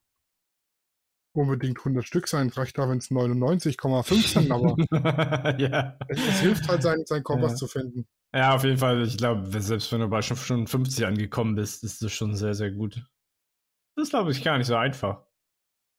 [1.34, 2.48] unbedingt 100 Stück sein.
[2.48, 4.76] Es reicht da, wenn es 99,5 sind, aber
[5.58, 5.98] ja.
[6.08, 7.56] es, es hilft halt, seinen sein Kompass Ja.
[7.56, 8.06] zu finden.
[8.34, 9.02] ja, auf jeden Fall.
[9.02, 12.54] Ich glaube, selbst wenn du bei schon, schon 50 angekommen bist, ist das schon sehr,
[12.54, 12.96] sehr gut.
[13.96, 15.24] Das ist, glaube ich, gar nicht so einfach.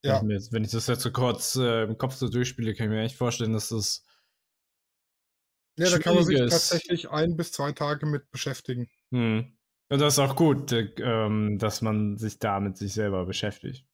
[0.03, 0.17] Wenn, Ja.
[0.17, 2.85] ich mir jetzt, wenn ich das jetzt so kurz äh, im Kopf so durchspiele, kann
[2.87, 4.05] ich mir echt vorstellen, dass das.
[5.77, 8.89] Ja, da kann man sich tatsächlich ein bis zwei Tage mit beschäftigen.
[9.11, 9.57] Hm.
[9.89, 13.85] Und das ist auch gut, äh, ähm, dass man sich da mit sich selber beschäftigt.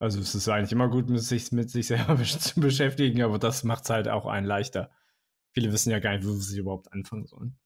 [0.00, 3.64] Also es ist eigentlich immer gut, mit sich, mit sich selber zu beschäftigen, aber das
[3.64, 4.90] macht es halt auch einen leichter.
[5.54, 7.58] Viele wissen ja gar nicht, wo sie überhaupt anfangen sollen.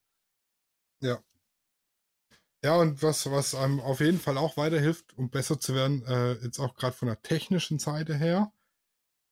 [2.64, 6.35] Ja, und was, was einem auf jeden Fall auch weiterhilft, um besser zu werden, äh,
[6.44, 8.52] jetzt auch gerade von der technischen Seite her,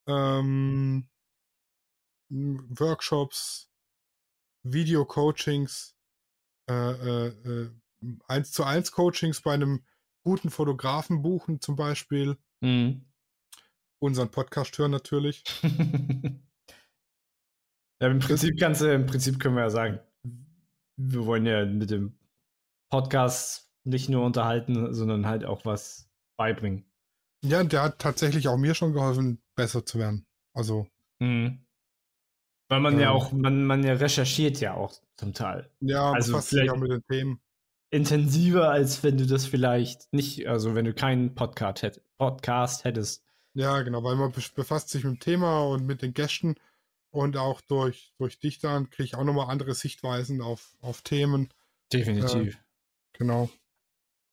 [0.08, 1.08] ähm,
[2.28, 3.69] Workshops,
[4.62, 5.94] Video-Coachings,
[6.68, 7.70] äh, äh, äh,
[8.28, 9.84] 1 zu 1 Coachings bei einem
[10.24, 13.06] guten Fotografen buchen zum Beispiel, Mhm.
[14.02, 15.44] unseren Podcast hören natürlich.
[18.02, 20.00] ja, im Prinzip kannst du, im Prinzip können wir ja sagen,
[20.98, 22.18] wir wollen ja mit dem
[22.90, 26.84] Podcast nicht nur unterhalten, sondern halt auch was beibringen.
[27.42, 30.26] Ja, der hat tatsächlich auch mir schon geholfen, besser zu werden.
[30.54, 30.86] Also,
[31.20, 31.64] Mhm.
[32.70, 33.16] Weil man ja Ähm.
[33.16, 35.68] auch, man, man ja recherchiert ja auch zum Teil.
[35.80, 37.40] ja, Also befasst sich vielleicht- auch mit den Themen.
[37.90, 43.24] intensiver, als wenn du das vielleicht nicht, also wenn du keinen Podcast, hätt, Podcast hättest.
[43.54, 46.54] Ja, genau, weil man befasst sich mit dem Thema und mit den Gästen
[47.12, 51.48] und auch durch, durch dich dann kriege ich auch nochmal andere Sichtweisen auf, auf Themen.
[51.92, 52.56] Definitiv.
[53.14, 53.50] Genau.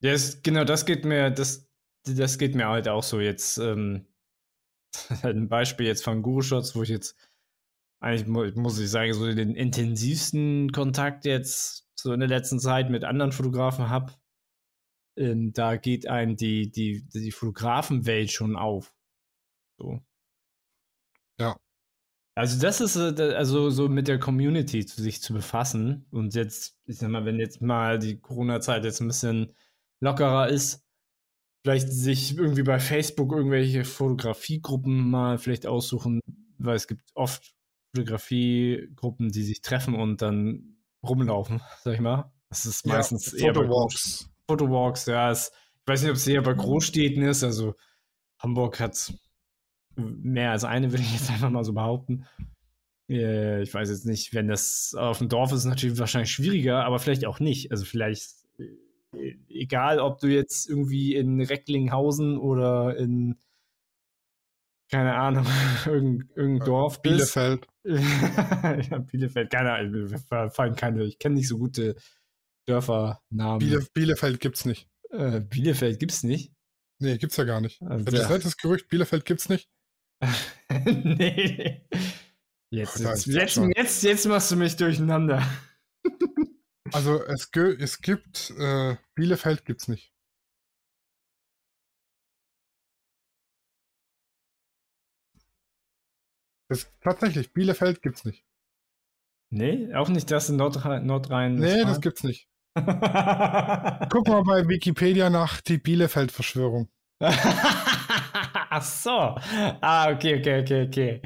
[0.02, 1.68] Ja, es, genau, das geht mir, das,
[2.04, 3.58] das geht mir halt auch so jetzt.
[3.58, 4.06] Ähm,
[5.24, 7.16] ein Beispiel jetzt von Guru Shots, wo ich jetzt
[8.00, 12.90] eigentlich mu muss ich sagen, so den intensivsten Kontakt jetzt so in der letzten Zeit
[12.90, 14.14] mit anderen Fotografen habe.
[15.18, 18.94] Ähm, da geht einem die, die, die Fotografenwelt schon auf.
[19.80, 20.00] So.
[21.40, 21.58] Ja.
[22.36, 26.78] Also das ist äh, also so mit der Community zu sich zu befassen und jetzt,
[26.86, 29.56] ich sag mal, wenn jetzt mal die Corona-Zeit jetzt ein bisschen
[30.02, 30.86] lockerer ist,
[31.66, 36.22] vielleicht sich irgendwie bei Facebook irgendwelche Fotografiegruppen mal vielleicht aussuchen,
[36.60, 37.57] weil es gibt oft
[37.98, 42.32] Fotografiegruppen, die sich treffen und dann rumlaufen, sag ich mal.
[42.50, 44.30] Das ist meistens ja, eher bei Photowalks.
[44.48, 45.32] Fotowalks, ja.
[45.32, 47.44] Es, ich weiß nicht, ob es eher bei Großstädten ist.
[47.44, 47.76] Also
[48.40, 49.14] Hamburg hat
[49.96, 52.26] mehr als eine, will ich jetzt einfach mal so behaupten.
[53.10, 56.86] Äh, ich weiß jetzt nicht, wenn das auf dem Dorf ist, ist natürlich wahrscheinlich schwieriger,
[56.86, 57.72] aber vielleicht auch nicht.
[57.72, 63.38] Also vielleicht, äh, egal ob du jetzt irgendwie in Recklinghausen oder in,
[64.90, 65.46] keine Ahnung,
[65.86, 67.16] irgendein, irgendein Dorf bist.
[67.16, 67.68] Bielefeld.
[67.88, 70.20] Ja, Bielefeld, keine Ahnung, mir
[70.50, 71.96] fallen keine, ich kenne nicht so gute
[72.68, 73.60] Dörfernamen.
[73.60, 74.90] Biele, Bielefeld gibt's nicht.
[75.10, 76.54] Äh, Bielefeld gibt's nicht.
[77.00, 77.82] Nee, gibt's ja gar nicht.
[77.82, 78.36] Also, Das ja.
[78.36, 79.70] ist das Gerücht, Bielefeld gibt's nicht.
[80.86, 81.88] nee.
[82.70, 85.44] Jetzt, Ach, jetzt, jetzt, jetzt, jetzt machst du mich durcheinander.
[86.94, 90.14] Also es, es gibt, äh, Bielefeld gibt's nicht.
[96.70, 98.44] Das, tatsächlich, Bielefeld gibt's nicht.
[99.50, 101.06] Nee, auch nicht das in Nordrhein.
[101.06, 102.50] Nordrhein Nee, das gibt's nicht.
[102.76, 106.90] Guck mal bei Wikipedia nach die Bielefeld-Verschwörung.
[108.70, 109.36] Ach so.
[109.82, 111.22] Ah, okay, okay, okay, okay.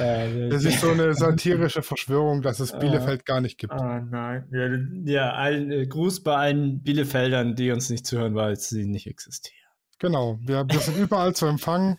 [0.00, 3.74] Äh, Das ist so eine satirische Verschwörung, dass es Bielefeld gar nicht gibt.
[3.74, 5.04] Ah, nein.
[5.06, 9.58] Ja, allen, äh, Gruß bei allen Bielefeldern, die uns nicht zuhören, weil sie nicht existieren.
[9.98, 11.98] Genau, wir, wir sind überall zu empfangen,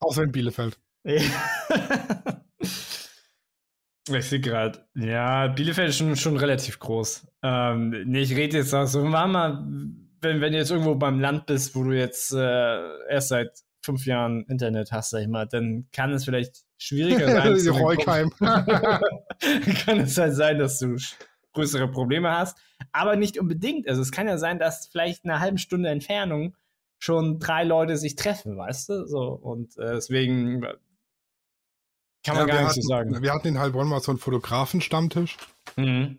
[0.00, 0.78] außer in Bielefeld.
[4.08, 7.26] ich sehe gerade, ja, Bielefeld ist schon, schon relativ groß.
[7.42, 9.66] Ähm, nee, ich rede jetzt auch so, Mama,
[10.22, 13.50] wenn, wenn du jetzt irgendwo beim Land bist, wo du jetzt äh, erst seit
[13.84, 17.54] fünf Jahren Internet hast, sag ich mal, dann kann es vielleicht schwieriger sein.
[17.64, 18.30] den Reukheim.
[18.38, 20.96] kann es halt sein, dass du
[21.52, 22.58] größere Probleme hast,
[22.92, 23.88] aber nicht unbedingt.
[23.88, 26.56] Also es kann ja sein, dass vielleicht in einer halben Stunde Entfernung
[26.98, 29.06] schon drei Leute sich treffen, weißt du?
[29.06, 30.66] So und äh, deswegen
[32.24, 33.22] kann man Ja, gar wir nicht so hatten, sagen.
[33.22, 35.36] Wir hatten in Heilbronn mal so einen Fotografen-Stammtisch.
[35.76, 36.18] Mhm.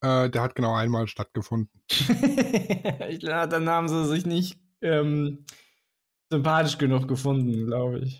[0.00, 1.70] Äh, der hat genau einmal stattgefunden.
[1.90, 5.44] ich glaube, dann haben sie sich nicht ähm,
[6.30, 8.18] sympathisch genug gefunden, glaube ich.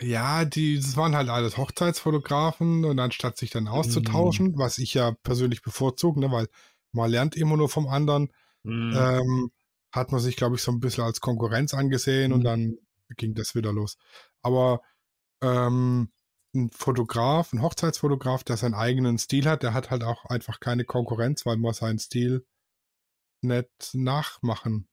[0.00, 5.12] Ja, die, das waren halt alles Hochzeitsfotografen und anstatt sich dann auszutauschen, was ich ja
[5.24, 6.46] persönlich bevorzuge, ne, weil
[6.92, 8.30] man lernt immer nur vom anderen,
[8.64, 8.92] Mhm.
[8.96, 9.50] ähm,
[9.92, 12.34] hat man sich, glaube ich, so ein bisschen als Konkurrenz angesehen Mhm.
[12.36, 12.78] und dann
[13.16, 13.96] ging das wieder los.
[14.42, 14.82] Aber
[15.42, 16.10] ähm,
[16.58, 20.84] ein Fotograf, ein Hochzeitsfotograf, der seinen eigenen Stil hat, der hat halt auch einfach keine
[20.84, 22.46] Konkurrenz, weil man seinen Stil
[23.42, 24.88] nicht nachmachen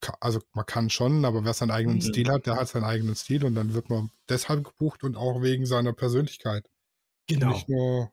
[0.00, 0.16] kann.
[0.20, 2.02] Also man kann schon, aber wer seinen eigenen Mhm.
[2.02, 5.42] Stil hat, der hat seinen eigenen Stil und dann wird man deshalb gebucht und auch
[5.42, 6.68] wegen seiner Persönlichkeit.
[7.26, 7.50] Genau.
[7.50, 8.12] Nicht nur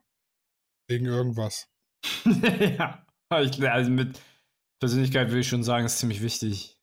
[0.88, 1.68] wegen irgendwas.
[2.78, 4.20] ja, also mit
[4.80, 6.78] Persönlichkeit will ich schon sagen, ist ziemlich wichtig.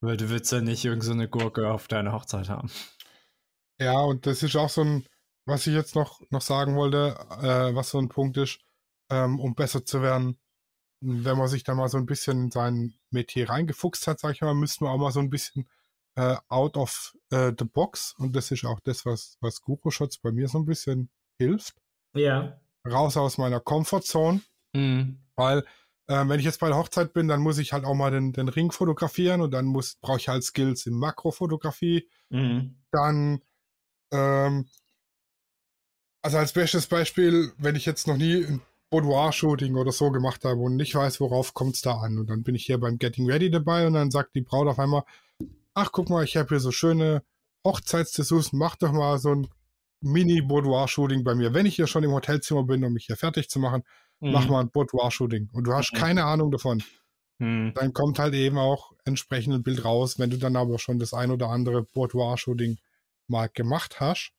[0.00, 2.70] Weil du willst ja nicht irgendeine so eine Gurke auf deiner Hochzeit haben.
[3.80, 5.06] Ja, und das ist auch so ein,
[5.44, 8.60] was ich jetzt noch, noch sagen wollte, äh, was so ein Punkt ist,
[9.10, 10.38] ähm, um besser zu werden,
[11.00, 14.40] wenn man sich da mal so ein bisschen in sein Metier reingefuchst hat, sag ich
[14.40, 15.68] mal, müsste man auch mal so ein bisschen
[16.14, 20.18] äh, out of äh, the box und das ist auch das, was, was Guru Shots
[20.18, 21.74] bei mir so ein bisschen hilft.
[22.14, 22.60] Ja.
[22.86, 24.42] Raus aus meiner Comfortzone,
[24.74, 25.18] Mhm.
[25.36, 25.64] weil
[26.08, 28.32] äh, wenn ich jetzt bei der Hochzeit bin, dann muss ich halt auch mal den,
[28.32, 32.82] den Ring fotografieren und dann muss brauche ich halt Skills in Makrofotografie, Mhm.
[32.90, 33.42] dann,
[34.12, 34.68] ähm,
[36.22, 40.60] also als bestes Beispiel, wenn ich jetzt noch nie ein Boudoir-Shooting oder so gemacht habe
[40.60, 42.18] und nicht weiß, worauf kommt es da an.
[42.18, 44.78] Und dann bin ich hier beim Getting Ready dabei und dann sagt die Braut auf
[44.78, 45.02] einmal,
[45.74, 47.22] ach guck mal, ich habe hier so schöne
[47.66, 49.48] Hochzeitsdessous, mach doch mal so ein
[50.02, 51.54] Mini-Boudoir-Shooting bei mir.
[51.54, 53.82] Wenn ich hier schon im Hotelzimmer bin, um mich hier fertig zu machen,
[54.20, 55.50] mach mal ein Boudoir-Shooting.
[55.52, 55.96] Und du hast Mhm.
[55.96, 56.82] keine Ahnung davon.
[57.38, 57.72] Mhm.
[57.74, 60.18] Dann kommt halt eben auch entsprechend ein Bild raus.
[60.18, 62.78] Wenn du dann aber schon das ein oder andere Boudoir-Shooting
[63.28, 64.32] mal gemacht hast,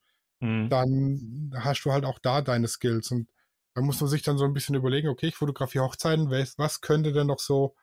[0.44, 0.70] Mhm.
[0.70, 3.12] dann hast du halt auch da deine Skills.
[3.12, 3.30] Und
[3.76, 7.14] da muss man sich dann so ein bisschen überlegen, okay, ich fotografiere Hochzeiten, was, könnte
[7.14, 7.76] denn noch so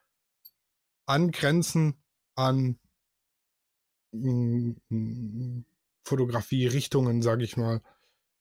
[1.07, 2.03] angrenzen
[2.37, 2.79] an
[4.13, 5.65] mm, mm,
[6.05, 7.83] Fotografie-Richtungen, sage ich mal.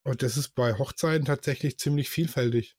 [0.03, 2.77] Und das ist bei Hochzeiten tatsächlich ziemlich vielfältig.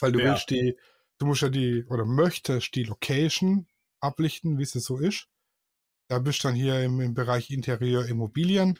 [0.00, 0.26] Weil du Ja.
[0.26, 0.76] willst die,
[1.18, 3.66] du musst ja die, oder möchtest die Location
[4.00, 5.28] ablichten, wie es so ist.
[6.08, 8.78] Da bist du dann hier im, im Bereich Interieur Immobilien.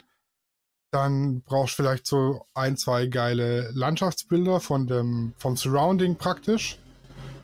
[0.91, 6.77] Dann brauchst du vielleicht so ein, zwei geile Landschaftsbilder von dem, vom Surrounding praktisch.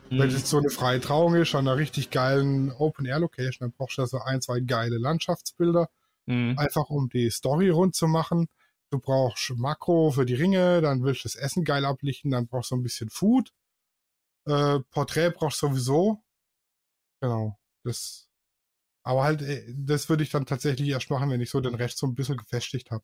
[0.09, 0.35] Wenn Mhm.
[0.35, 4.19] es so eine freie Trauung ist, an einer richtig geilen Open-Air-Location, dann brauchst du so
[4.19, 5.89] ein, zwei geile Landschaftsbilder,
[6.25, 6.57] Mhm.
[6.57, 8.47] einfach um die Story rund zu machen.
[8.89, 12.71] Du brauchst Makro für die Ringe, dann willst du das Essen geil ablichten, dann brauchst
[12.71, 13.51] du ein bisschen Food.
[14.45, 16.23] Äh, Porträt brauchst du sowieso.
[17.21, 17.57] Genau.
[17.83, 18.29] Das,
[19.03, 21.97] aber halt, äh, das würde ich dann tatsächlich erst machen, wenn ich so den Rest
[21.97, 23.03] so ein bisschen gefestigt habe.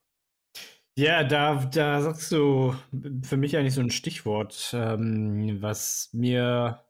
[0.95, 2.75] Ja, da, da sagst du
[3.23, 6.84] für mich eigentlich so ein Stichwort, ähm, was mir,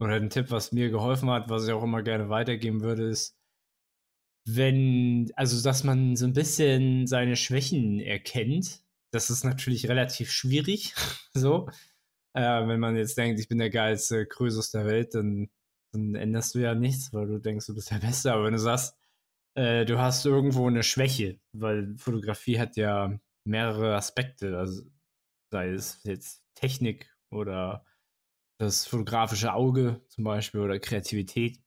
[0.00, 3.36] oder ein Tipp, was mir geholfen hat, was ich auch immer gerne weitergeben würde, ist,
[4.46, 8.82] wenn, also dass man so ein bisschen seine Schwächen erkennt.
[9.10, 10.94] Das ist natürlich relativ schwierig,
[11.34, 11.68] so.
[12.34, 15.50] Äh, wenn man jetzt denkt, ich bin der geilste Krösus der Welt, dann,
[15.92, 18.32] dann änderst du ja nichts, weil du denkst, du bist der Beste.
[18.32, 18.96] Aber wenn du sagst,
[19.54, 24.82] äh, du hast irgendwo eine Schwäche, weil Fotografie hat ja mehrere Aspekte, also
[25.52, 27.84] sei es jetzt Technik oder
[28.58, 31.60] das fotografische Auge zum Beispiel oder Kreativität.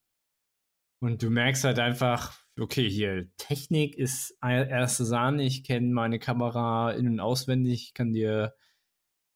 [1.00, 6.92] Und du merkst halt einfach, okay, hier Technik ist erste Sahne, ich kenne meine Kamera
[6.92, 8.56] in- und auswendig, ich kann dir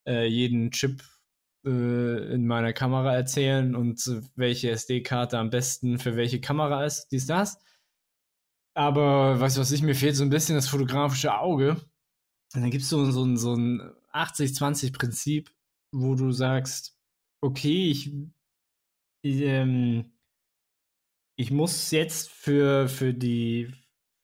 [0.07, 1.03] äh, jeden Chip
[1.65, 4.01] äh, in meiner Kamera erzählen und
[4.35, 7.59] welche SD-Karte am besten für welche Kamera ist, dies, das.
[8.73, 11.71] Aber weißt du was, ich mir fehlt so ein bisschen das fotografische Auge.
[12.53, 13.81] Und dann gibt es so, so, ein- so ein
[14.12, 15.51] 80-20-Prinzip,
[15.93, 16.97] wo du sagst,
[17.41, 18.12] okay, ich,
[19.23, 20.12] ich, ähm,
[21.38, 23.73] ich muss jetzt für, für die,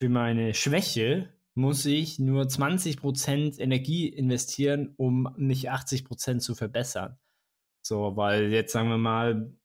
[0.00, 7.18] für meine Schwäche, muss ich nur 20% Energie investieren, um mich 80% zu verbessern.
[7.84, 9.57] So, weil jetzt sagen wir mal,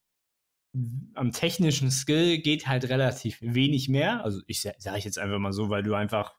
[1.13, 4.24] am technischen Skill geht halt relativ wenig mehr.
[4.24, 6.36] Also ich sa- sage ich jetzt einfach mal so, weil du einfach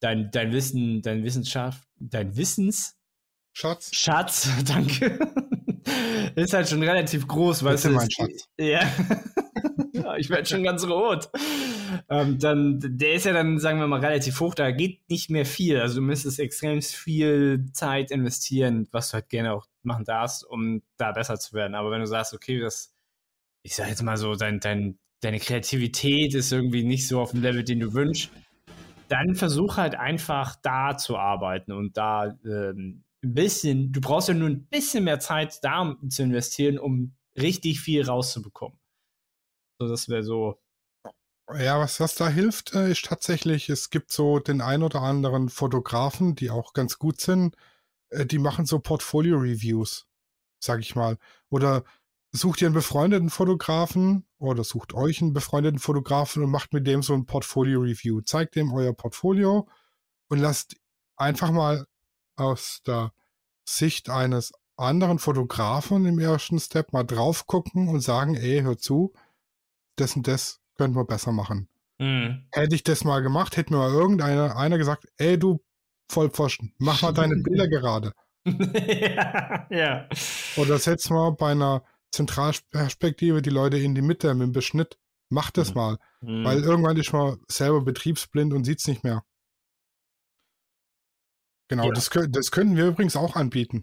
[0.00, 5.18] dein, dein Wissen, dein Wissenschaft, dein Wissensschatz, Schatz, danke,
[6.34, 7.90] ist halt schon relativ groß, weißt du.
[7.90, 8.48] mein Schatz.
[8.58, 8.80] Ja.
[9.92, 11.30] ja, ich werde schon ganz rot.
[12.08, 15.44] Ähm, dann, der ist ja dann, sagen wir mal, relativ hoch, da geht nicht mehr
[15.46, 15.78] viel.
[15.80, 20.82] Also du müsstest extrem viel Zeit investieren, was du halt gerne auch machen darfst, um
[20.96, 21.74] da besser zu werden.
[21.74, 22.92] Aber wenn du sagst, okay, das,
[23.62, 27.42] ich sag jetzt mal so, dein, dein, deine Kreativität ist irgendwie nicht so auf dem
[27.42, 28.30] Level, den du wünschst,
[29.08, 34.34] dann versuch halt einfach da zu arbeiten und da ähm, ein bisschen, du brauchst ja
[34.34, 38.78] nur ein bisschen mehr Zeit da zu investieren, um richtig viel rauszubekommen.
[39.78, 40.60] So, das wäre so.
[41.54, 45.48] Ja, was, was da hilft, äh, ist tatsächlich, es gibt so den ein oder anderen
[45.50, 47.56] Fotografen, die auch ganz gut sind,
[48.10, 50.06] äh, die machen so Portfolio-Reviews,
[50.58, 51.18] sag ich mal.
[51.50, 51.84] Oder
[52.32, 57.02] sucht ihr einen befreundeten Fotografen oder sucht euch einen befreundeten Fotografen und macht mit dem
[57.02, 58.22] so ein Portfolio-Review.
[58.22, 59.68] Zeigt dem euer Portfolio
[60.28, 60.76] und lasst
[61.16, 61.86] einfach mal
[62.36, 63.12] aus der
[63.64, 69.12] Sicht eines anderen Fotografen im ersten Step mal drauf gucken und sagen, ey, hör zu,
[69.96, 71.68] das und das könnten wir besser machen.
[71.98, 72.46] Mhm.
[72.50, 75.62] Hätte ich das mal gemacht, hätte mir mal irgendeiner einer gesagt, ey, du
[76.10, 78.12] Vollpfosten, mach mal deine Bilder gerade.
[78.44, 80.08] ja, ja.
[80.56, 84.98] Oder setz mal bei einer Zentralperspektive die Leute in die Mitte mit dem Beschnitt.
[85.30, 85.74] Mach das mhm.
[85.74, 85.98] mal.
[86.20, 86.44] Mhm.
[86.44, 89.24] Weil irgendwann ist man selber betriebsblind und sieht es nicht mehr.
[91.68, 91.92] Genau, ja.
[91.92, 93.82] das, das könnten wir übrigens auch anbieten.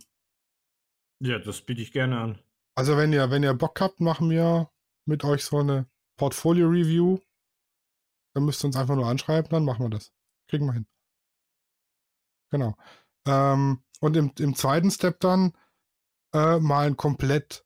[1.21, 2.39] Ja, das biete ich gerne an.
[2.75, 4.71] Also wenn ihr, wenn ihr Bock habt, machen wir
[5.05, 7.19] mit euch so eine Portfolio-Review.
[8.35, 10.13] Dann müsst ihr uns einfach nur anschreiben, dann machen wir das.
[10.47, 10.87] Kriegen wir hin.
[12.51, 12.77] Genau.
[13.25, 15.53] Ähm, und im, im zweiten Step dann
[16.33, 17.65] äh, mal einen komplett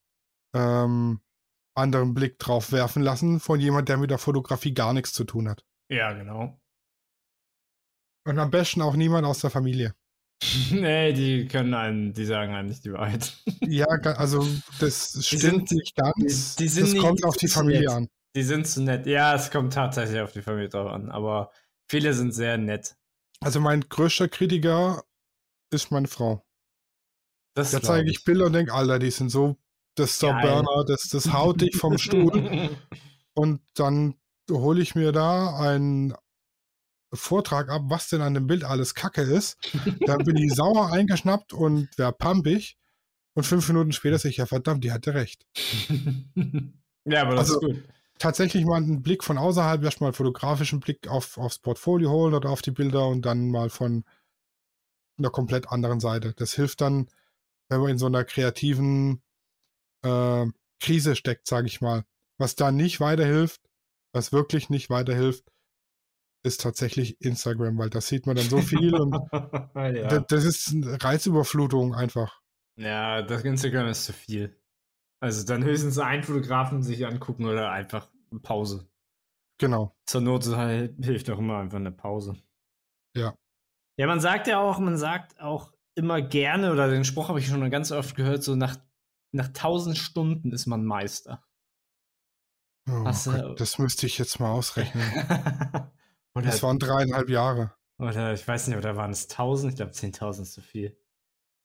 [0.54, 1.20] ähm,
[1.76, 5.48] anderen Blick drauf werfen lassen von jemand, der mit der Fotografie gar nichts zu tun
[5.48, 5.64] hat.
[5.90, 6.58] Ja, genau.
[8.26, 9.94] Und am besten auch niemand aus der Familie.
[10.70, 13.36] nee, die können einen, die sagen einem nicht die Wahrheit.
[13.60, 14.46] ja, also
[14.80, 16.56] das stimmt sind, nicht ganz.
[16.56, 17.90] Die, die das nicht, kommt auf die Familie nett.
[17.90, 18.08] an.
[18.36, 19.06] Die sind zu nett.
[19.06, 21.50] Ja, es kommt tatsächlich auf die Familie drauf an, aber
[21.88, 22.96] viele sind sehr nett.
[23.40, 25.04] Also mein größter Kritiker
[25.70, 26.44] ist meine Frau.
[27.54, 29.56] Das da zeige ich Bilder und denke, Alter, die sind so,
[29.94, 32.70] das Burner, das, das haut dich vom Stuhl.
[33.34, 34.14] und dann
[34.50, 36.14] hole ich mir da einen
[37.12, 39.56] Vortrag ab, was denn an dem Bild alles Kacke ist.
[40.00, 42.76] Dann bin ich sauer eingeschnappt und wäre pampig.
[43.34, 45.46] Und fünf Minuten später sehe ich, ja verdammt, die hatte recht.
[47.04, 47.84] ja, aber das also, ist gut.
[48.18, 52.48] Tatsächlich mal einen Blick von außerhalb, erstmal einen fotografischen Blick auf, aufs Portfolio holen oder
[52.48, 54.04] auf die Bilder und dann mal von
[55.18, 56.32] einer komplett anderen Seite.
[56.36, 57.08] Das hilft dann,
[57.68, 59.20] wenn man in so einer kreativen
[60.04, 60.46] äh,
[60.80, 62.04] Krise steckt, sage ich mal.
[62.38, 63.60] Was da nicht weiterhilft,
[64.12, 65.44] was wirklich nicht weiterhilft,
[66.44, 69.14] ist tatsächlich Instagram, weil da sieht man dann so viel und
[69.74, 70.08] ja.
[70.08, 72.40] das, das, ist eine Reizüberflutung einfach.
[72.76, 74.60] Ja, das Instagram ist zu viel.
[75.20, 78.10] Also dann höchstens einen Fotografen sich angucken oder einfach
[78.42, 78.86] Pause.
[79.58, 79.96] Genau.
[80.06, 82.36] Zur Not halt, hilft auch immer einfach eine Pause.
[83.16, 83.34] Ja.
[83.96, 87.46] Ja, man sagt ja auch, man sagt auch immer gerne, oder den Spruch habe ich
[87.46, 88.76] schon ganz oft gehört, so nach,
[89.34, 91.44] nach tausend Stunden ist man Meister.
[92.88, 95.02] Oh Gott, das müsste ich jetzt mal ausrechnen.
[96.36, 97.74] Oder, das waren dreieinhalb Jahre.
[97.98, 99.72] Oder ich weiß nicht, oder waren es tausend?
[99.72, 100.98] Ich glaube, zehntausend ist zu viel.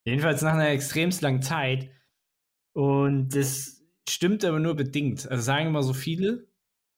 [0.05, 1.89] Jedenfalls nach einer extremst langen Zeit.
[2.75, 5.27] Und das stimmt aber nur bedingt.
[5.27, 6.47] Also sagen immer so viele,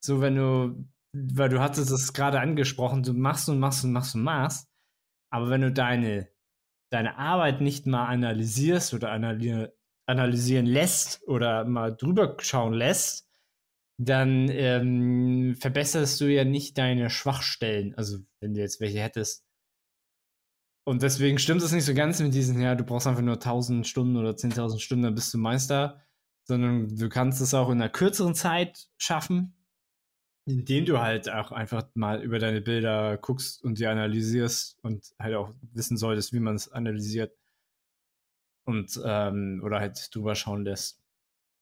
[0.03, 4.15] so wenn du, weil du hattest es gerade angesprochen, du machst und machst und machst
[4.15, 4.69] und machst.
[5.32, 6.28] Aber wenn du deine,
[6.91, 9.11] deine Arbeit nicht mal analysierst oder
[10.12, 13.28] analysieren lässt oder mal drüber schauen lässt,
[13.97, 17.93] dann ähm, verbesserst du ja nicht deine Schwachstellen.
[17.95, 19.45] Also, wenn du jetzt welche hättest.
[20.84, 23.86] Und deswegen stimmt es nicht so ganz mit diesen, ja, du brauchst einfach nur 1000
[23.86, 26.01] Stunden oder 10.000 Stunden, dann bist du Meister.
[26.47, 29.53] Sondern du kannst es auch in einer kürzeren Zeit schaffen,
[30.47, 35.36] indem du halt auch einfach mal über deine Bilder guckst und die analysierst und halt
[35.36, 37.38] auch wissen solltest, wie man es analysiert.
[38.64, 41.01] Und, ähm, oder halt drüber schauen lässt.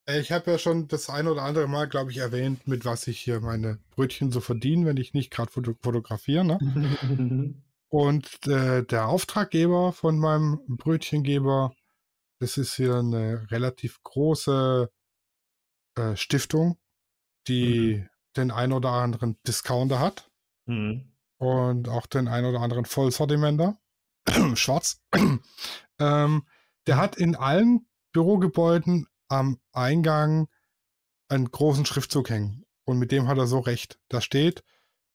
[0.06, 3.20] Ich habe ja schon das ein oder andere Mal, glaube ich, erwähnt, mit was ich
[3.20, 6.44] hier meine Brötchen so verdiene, wenn ich nicht gerade foto fotografiere.
[6.44, 7.54] Ne?
[7.88, 11.74] Und äh, der Auftraggeber von meinem Brötchengeber,
[12.38, 14.90] das ist hier eine relativ große
[15.96, 16.78] äh, Stiftung,
[17.48, 18.08] die mhm.
[18.36, 20.30] den ein oder anderen Discounter hat
[20.66, 21.12] mhm.
[21.38, 23.78] und auch den ein oder anderen Vollsortimenter,
[24.54, 25.02] schwarz.
[25.98, 26.46] ähm,
[26.90, 30.48] der hat in allen Bürogebäuden am Eingang
[31.28, 32.66] einen großen Schriftzug hängen.
[32.84, 34.00] Und mit dem hat er so recht.
[34.08, 34.64] Da steht,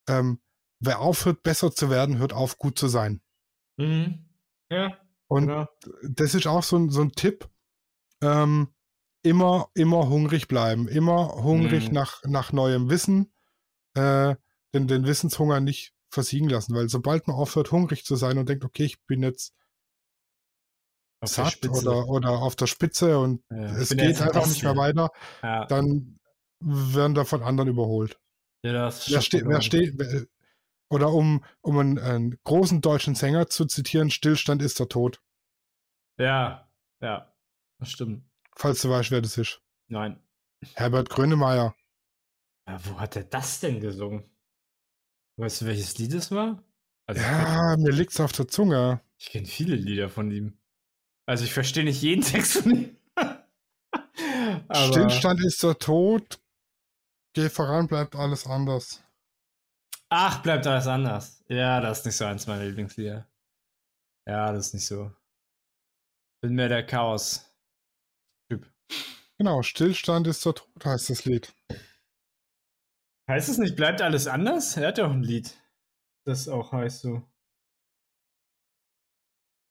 [0.08, 0.40] ähm,
[0.80, 3.20] wer aufhört, besser zu werden, hört auf, gut zu sein.
[3.76, 4.24] Mhm.
[4.70, 4.96] Ja.
[5.26, 5.68] Und genau.
[6.02, 7.46] das ist auch so, so ein Tipp.
[8.22, 8.68] Ähm,
[9.22, 10.88] immer, immer hungrig bleiben.
[10.88, 11.94] Immer hungrig mhm.
[11.94, 13.34] nach, nach neuem Wissen.
[13.92, 14.34] Äh,
[14.72, 16.74] den, den Wissenshunger nicht versiegen lassen.
[16.74, 19.52] Weil sobald man aufhört, hungrig zu sein und denkt, okay, ich bin jetzt
[21.24, 25.10] satt oder, oder auf der Spitze und ja, es geht einfach nicht mehr weiter,
[25.42, 25.64] ja.
[25.66, 26.18] dann
[26.60, 28.18] werden da von anderen überholt.
[28.64, 29.94] Ja, das wer, ste wer steht,
[30.90, 35.20] oder um, um einen, einen, großen deutschen Sänger zu zitieren, Stillstand ist der Tod.
[36.18, 37.34] Ja, ja,
[37.78, 38.24] das stimmt.
[38.54, 39.60] Falls du weißt, wer das ist.
[39.88, 40.20] Nein.
[40.74, 41.74] Herbert Grönemeyer.
[42.68, 44.24] Ja, wo hat er das denn gesungen?
[45.36, 46.64] Weißt du, welches Lied es war?
[47.06, 49.00] Also, ja, mir liegt's auf der Zunge.
[49.18, 50.58] Ich kenne viele Lieder von ihm.
[51.26, 52.96] Also ich verstehe nicht jeden Text von ihm.
[54.72, 56.40] Stillstand ist der Tod.
[57.34, 59.02] Geh voran, bleibt alles anders.
[60.08, 61.44] Ach, bleibt alles anders.
[61.48, 63.28] Ja, das ist nicht so eins meiner Lieblingslieder.
[64.26, 65.12] Ja, das ist nicht so.
[66.42, 68.72] Bin mehr der Chaos-Typ.
[69.38, 71.54] Genau, Stillstand ist der Tod, heißt das Lied.
[73.28, 74.76] Heißt es nicht, bleibt alles anders?
[74.76, 75.60] Er hat ja auch ein Lied.
[76.24, 77.22] Das auch heißt so.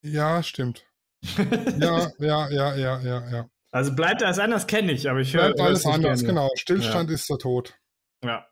[0.04, 0.86] Ja, stimmt.
[1.78, 3.50] Ja, ja, ja, ja, ja, ja.
[3.72, 6.34] Also bleibt alles anders, kenne ich, aber ich höre Bleibt alles anders, gerne.
[6.34, 6.50] genau.
[6.56, 7.78] Stillstand ist der Tod.
[8.24, 8.46] Ja,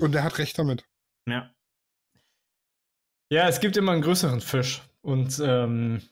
[0.00, 0.86] Und er hat recht damit.
[1.28, 1.50] ja.
[3.30, 4.82] Ja, es gibt immer einen größeren Fisch.
[5.00, 6.02] Und ähm,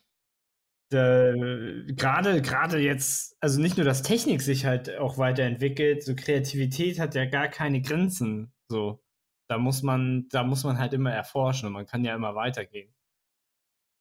[0.91, 7.27] gerade jetzt, also nicht nur, dass Technik sich halt auch weiterentwickelt, so Kreativität hat ja
[7.27, 8.53] gar keine Grenzen.
[8.71, 9.03] So,
[9.49, 12.93] da muss man, da muss man halt immer erforschen und man kann ja immer weitergehen.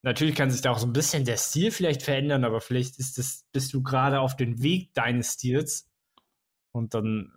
[0.02, 3.18] Natürlich kann sich da auch so ein bisschen der Stil vielleicht verändern, aber vielleicht ist
[3.18, 5.90] das, bist du gerade auf dem Weg deines Stils
[6.72, 7.34] und dann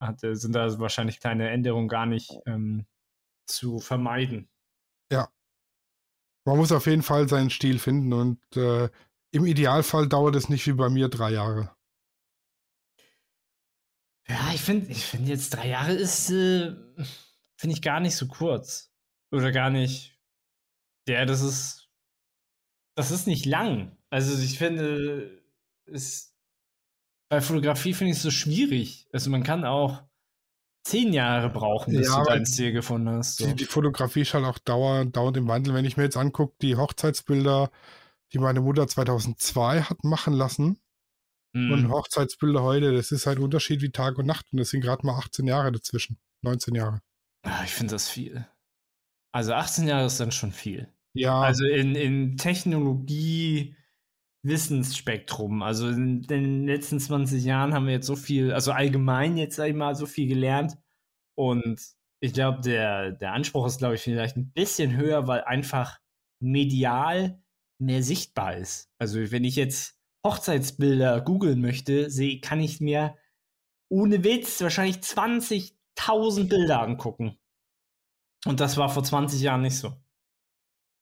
[0.00, 2.86] hat, sind da wahrscheinlich kleine Änderungen gar nicht ähm,
[3.46, 4.48] zu vermeiden.
[6.46, 8.90] Man muss auf jeden Fall seinen Stil finden und äh,
[9.30, 11.74] im Idealfall dauert es nicht wie bei mir drei Jahre.
[14.28, 16.74] Ja, ich finde, ich finde jetzt drei Jahre ist, äh,
[17.56, 18.92] finde ich gar nicht so kurz.
[19.30, 20.18] Oder gar nicht.
[21.08, 21.83] Ja, das ist,
[22.94, 23.96] das ist nicht lang.
[24.10, 25.42] Also ich finde,
[25.86, 26.34] es,
[27.28, 29.08] bei Fotografie finde ich es so schwierig.
[29.12, 30.02] Also man kann auch
[30.84, 33.38] zehn Jahre brauchen, bis Ja, du deinen Stil gefunden hast.
[33.38, 33.46] So.
[33.46, 35.74] Die, die Fotografie ist halt auch dauernd, dauernd im Wandel.
[35.74, 37.70] Wenn ich mir jetzt angucke, die Hochzeitsbilder,
[38.32, 40.78] die meine Mutter 2002 hat machen lassen
[41.54, 41.92] und Mhm.
[41.92, 45.06] Hochzeitsbilder heute, das ist halt ein Unterschied wie Tag und Nacht und das sind gerade
[45.06, 47.00] mal 18 Jahre dazwischen, 19 Jahre.
[47.44, 48.46] Ah, ich finde das viel.
[49.32, 50.92] Also 18 Jahre ist dann schon viel.
[51.14, 53.76] Ja, Also in, in Technologie,
[54.44, 55.62] Wissensspektrum.
[55.62, 59.68] Also in den letzten 20 Jahren haben wir jetzt so viel, also allgemein jetzt sag
[59.68, 60.76] ich mal, so viel gelernt.
[61.36, 61.80] Und
[62.20, 65.98] ich glaube, der, der Anspruch ist, glaube ich, vielleicht ein bisschen höher, weil einfach
[66.40, 67.42] medial
[67.80, 68.90] mehr sichtbar ist.
[68.98, 73.16] Also wenn ich jetzt Hochzeitsbilder googeln möchte, sehe, kann ich mir
[73.90, 77.38] ohne Witz wahrscheinlich 20.000 Bilder angucken.
[78.46, 79.92] Und das war vor 20 Jahren nicht so.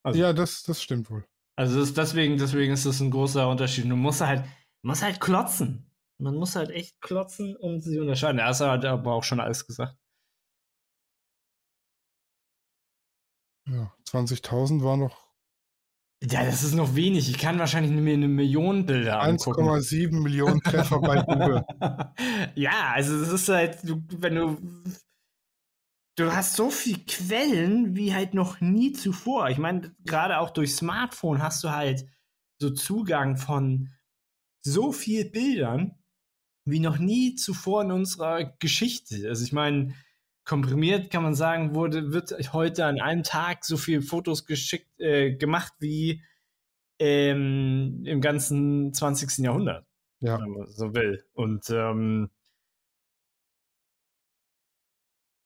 [0.04, 1.24] Also, ja das, das stimmt wohl.
[1.56, 3.84] also das, deswegen, deswegen ist das ein großer Unterschied.
[3.84, 4.44] Du musst halt,
[4.82, 5.90] musst halt klotzen.
[6.18, 8.38] Man muss halt echt klotzen, um sie zu unterscheiden.
[8.38, 9.96] Er hat aber auch schon alles gesagt.
[13.68, 15.16] Ja, 20.000 war noch
[16.22, 17.28] Ja, das ist noch wenig.
[17.30, 19.68] Ich kann wahrscheinlich mir eine Million Bilder angucken.
[19.68, 21.64] 1,7 Millionen Treffer bei Google.
[22.54, 24.56] ja, also das ist halt, wenn du.
[26.22, 29.50] Du hast so viel Quellen wie halt noch nie zuvor.
[29.50, 32.06] Ich meine, gerade auch durch Smartphone hast du halt
[32.60, 33.88] so Zugang von
[34.64, 35.98] so viel Bildern
[36.64, 39.28] wie noch nie zuvor in unserer Geschichte.
[39.28, 39.96] Also ich meine,
[40.44, 45.34] komprimiert kann man sagen, wurde, wird heute an einem Tag so viel Fotos geschickt, äh,
[45.34, 46.22] gemacht wie
[47.00, 49.38] ähm, im ganzen 20.
[49.38, 49.86] Jahrhundert
[50.20, 51.24] Ja, wenn man so will.
[51.32, 52.30] Und ähm,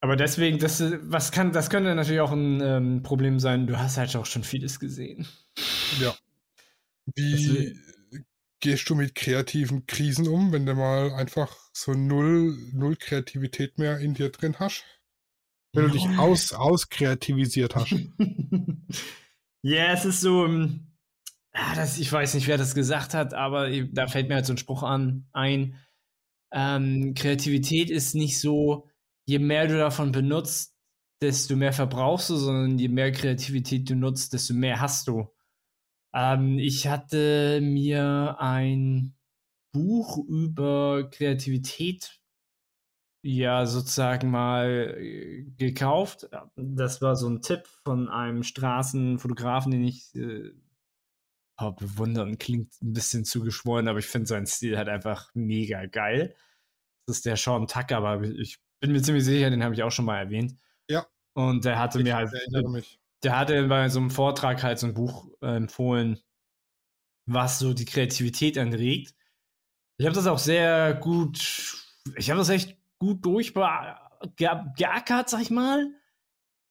[0.06, 3.66] aber deswegen, das, äh, was kann, das könnte natürlich auch ein ähm, Problem sein.
[3.66, 5.26] Du hast halt auch schon vieles gesehen.
[6.00, 6.14] ja.
[7.16, 7.76] Wie
[8.60, 13.98] gehst du mit kreativen Krisen um, wenn du mal einfach so null, null Kreativität mehr
[13.98, 14.84] in dir drin hast?
[15.72, 17.94] Wenn du dich aus, auskreativisiert hast.
[19.62, 20.44] Ja, es ist so.
[20.44, 20.92] ähm,
[21.52, 24.52] Ah, das, ich weiß nicht, wer das gesagt hat, aber da fällt mir halt so
[24.52, 25.76] ein Spruch an, ein.
[26.52, 28.88] Ähm, Kreativität ist nicht so,
[29.28, 30.76] je mehr du davon benutzt,
[31.20, 35.28] desto mehr verbrauchst du, sondern je mehr Kreativität du nutzt, desto mehr hast du.
[36.14, 39.14] Ähm, ich hatte mir ein
[39.72, 42.20] Buch über Kreativität
[43.22, 46.28] ja sozusagen mal äh, gekauft.
[46.56, 50.52] Das war so ein Tipp von einem Straßenfotografen, den ich äh,
[51.60, 52.38] oh, bewundern.
[52.38, 56.36] Klingt ein bisschen zugeschworen, aber ich finde seinen Stil halt einfach mega geil.
[57.06, 59.90] Das ist der Sean Tucker, aber ich bin mir ziemlich sicher, den habe ich auch
[59.90, 60.54] schon mal erwähnt.
[60.88, 61.06] Ja.
[61.34, 62.30] Und der hatte Ich mir halt
[63.22, 66.20] der hatte bei so einem Vortrag halt so ein Buch äh, empfohlen,
[67.26, 69.14] was so die Kreativität anregt.
[69.98, 71.84] Ich habe das auch sehr gut,
[72.16, 75.90] ich habe das echt gut durchgeackert, sag ich mal,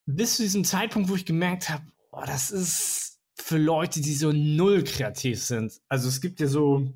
[0.05, 4.31] bis zu diesem Zeitpunkt, wo ich gemerkt habe, oh, das ist für Leute, die so
[4.31, 5.81] null kreativ sind.
[5.89, 6.93] Also es gibt ja so,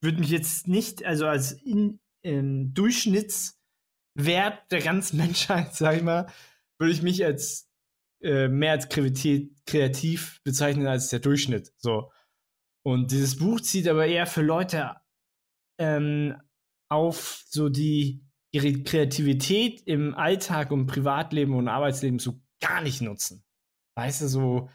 [0.00, 2.72] würde mich jetzt nicht, also als in, ähm,
[4.14, 6.26] Durchschnittswert der ganzen Menschheit, sag ich mal,
[6.78, 7.68] würde ich mich als
[8.22, 11.72] äh, mehr als kreativ, kreativ bezeichnen als der Durchschnitt.
[11.78, 12.12] So.
[12.84, 14.96] Und dieses Buch zieht aber eher für Leute
[15.78, 16.40] ähm,
[16.88, 23.44] auf so die ihre Kreativität im Alltag und Privatleben und Arbeitsleben so gar nicht nutzen.
[23.96, 24.70] Weißt du, so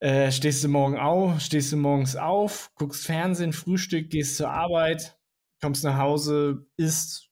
[0.00, 5.18] äh, stehst du morgen auf, stehst du morgens auf, guckst Fernsehen, Frühstück, gehst zur Arbeit,
[5.60, 7.27] kommst nach Hause, isst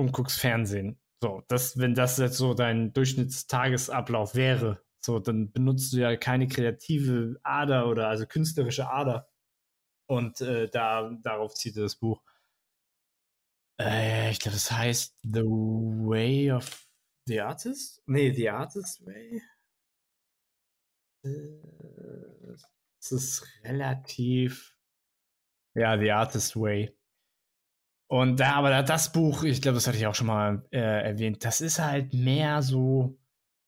[0.00, 0.98] und guckst Fernsehen.
[1.22, 6.48] So, das, wenn das jetzt so dein Durchschnittstagesablauf wäre, so, dann benutzt du ja keine
[6.48, 9.28] kreative Ader oder also künstlerische Ader.
[10.06, 12.22] Und äh, da, darauf zieht das Buch.
[13.80, 16.86] Äh, ich glaube, das heißt The Way of
[17.26, 18.02] the Artist?
[18.06, 19.42] Nee, The Artist Way.
[21.24, 22.56] Äh,
[22.98, 24.76] es ist relativ.
[25.74, 26.94] Ja, The Artist Way.
[28.10, 31.44] Und da, aber das Buch, ich glaube, das hatte ich auch schon mal äh, erwähnt,
[31.44, 33.16] das ist halt mehr so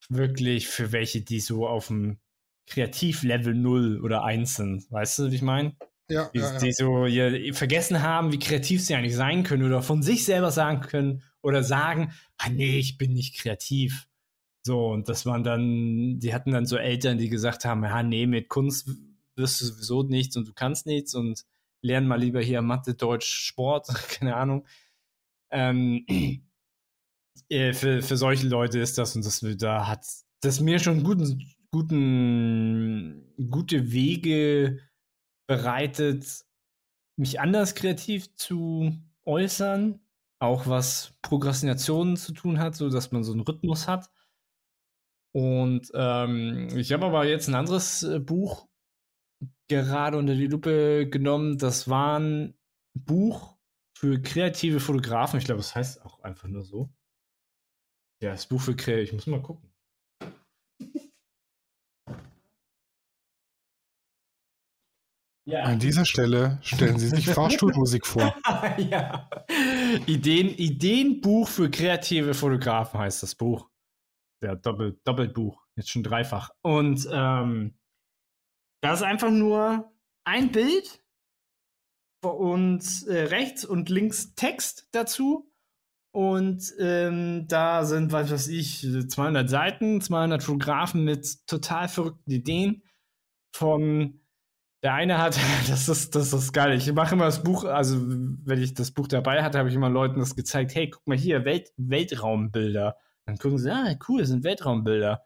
[0.08, 2.18] wirklich für welche, die so auf dem
[2.66, 4.90] Kreativlevel 0 oder 1 sind.
[4.90, 5.76] Weißt du, wie ich meine?
[6.10, 6.58] Ja, die, ja, ja.
[6.58, 10.50] die so ja, vergessen haben, wie kreativ sie eigentlich sein können oder von sich selber
[10.50, 14.08] sagen können oder sagen, ah nee, ich bin nicht kreativ.
[14.66, 18.26] So, und das waren dann, die hatten dann so Eltern, die gesagt haben, ja, nee,
[18.26, 18.90] mit Kunst
[19.36, 21.44] wirst du sowieso nichts und du kannst nichts und
[21.82, 24.66] lern mal lieber hier Mathe, Deutsch, Sport, keine Ahnung.
[25.50, 26.06] Ähm,
[27.48, 30.06] äh, für, für solche Leute ist das und das da hat
[30.40, 34.80] das mir schon guten, guten, gute Wege
[35.46, 36.44] bereitet,
[37.16, 38.92] mich anders kreativ zu
[39.24, 40.00] äußern,
[40.40, 44.10] auch was Prokrastination zu tun hat, so dass man so einen Rhythmus hat.
[45.32, 48.68] Und ähm, ich habe aber jetzt ein anderes äh, Buch
[49.68, 51.58] gerade unter die Lupe genommen.
[51.58, 52.54] Das war ein
[52.94, 53.56] Buch
[53.98, 55.38] für kreative Fotografen.
[55.38, 56.92] Ich glaube, das heißt auch einfach nur so.
[58.22, 59.02] Ja, das Buch für kreative.
[59.04, 59.72] Ich muss mal gucken.
[65.44, 65.64] Ja.
[65.64, 68.36] An dieser Stelle stellen Sie sich Fahrstuhlmusik vor.
[68.78, 69.28] ja.
[70.06, 73.68] Ideen, Ideenbuch für kreative Fotografen heißt das Buch.
[74.40, 75.66] Der Doppel, Doppelbuch.
[75.74, 76.50] Jetzt schon dreifach.
[76.62, 77.74] Und ähm,
[78.82, 79.92] da ist einfach nur
[80.24, 81.02] ein Bild
[82.24, 85.48] und äh, rechts und links Text dazu.
[86.14, 92.82] Und ähm, da sind, was weiß ich, 200 Seiten, 200 Fotografen mit total verrückten Ideen
[93.54, 94.20] von
[94.82, 96.76] der eine hat, das ist, das ist geil.
[96.76, 99.88] Ich mache immer das Buch, also wenn ich das Buch dabei hatte, habe ich immer
[99.88, 100.74] Leuten das gezeigt.
[100.74, 102.96] Hey, guck mal hier, Welt, Weltraumbilder.
[103.26, 105.24] Dann gucken sie, ah, cool, das sind Weltraumbilder.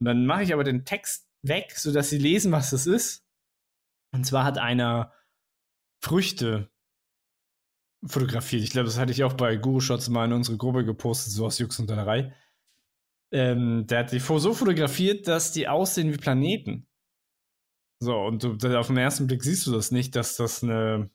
[0.00, 3.24] Und dann mache ich aber den Text weg, sodass sie lesen, was das ist.
[4.12, 5.12] Und zwar hat einer
[6.02, 6.70] Früchte
[8.04, 8.62] fotografiert.
[8.62, 11.46] Ich glaube, das hatte ich auch bei Guru Shots mal in unsere Gruppe gepostet, so
[11.46, 12.34] aus Jux und Dollerei.
[13.30, 16.86] Ähm, der hat die so fotografiert, dass die aussehen wie Planeten.
[18.00, 21.10] So, und du, auf den ersten Blick siehst du das nicht, dass das eine,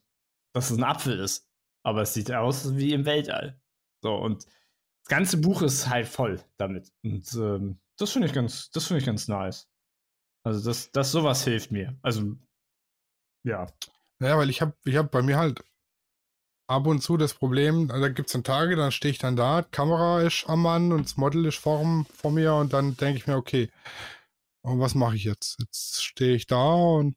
[0.52, 1.48] dass das ein Apfel ist.
[1.82, 3.60] Aber es sieht aus wie im Weltall.
[4.02, 6.92] So, und das ganze Buch ist halt voll damit.
[7.02, 9.68] Und ähm, das finde ich ganz, das finde ich ganz nice.
[10.44, 11.98] Also das, das sowas hilft mir.
[12.02, 12.36] Also
[13.44, 13.66] ja.
[14.18, 15.64] Naja, weil ich habe, ich habe bei mir halt
[16.66, 19.62] ab und zu das Problem, da gibt es dann Tage, dann stehe ich dann da,
[19.62, 23.26] Kamera ist am Mann und das Model ist vor, vor mir und dann denke ich
[23.26, 23.70] mir, okay,
[24.62, 25.58] und was mache ich jetzt?
[25.60, 27.16] Jetzt stehe ich da und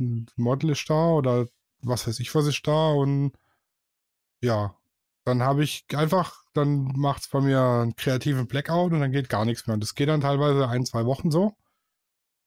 [0.00, 1.48] ein Model ist da oder
[1.82, 3.32] was weiß ich, was ist da und
[4.42, 4.76] ja,
[5.24, 9.28] dann habe ich einfach, dann macht es bei mir einen kreativen Blackout und dann geht
[9.30, 9.74] gar nichts mehr.
[9.74, 11.56] Und das geht dann teilweise ein, zwei Wochen so.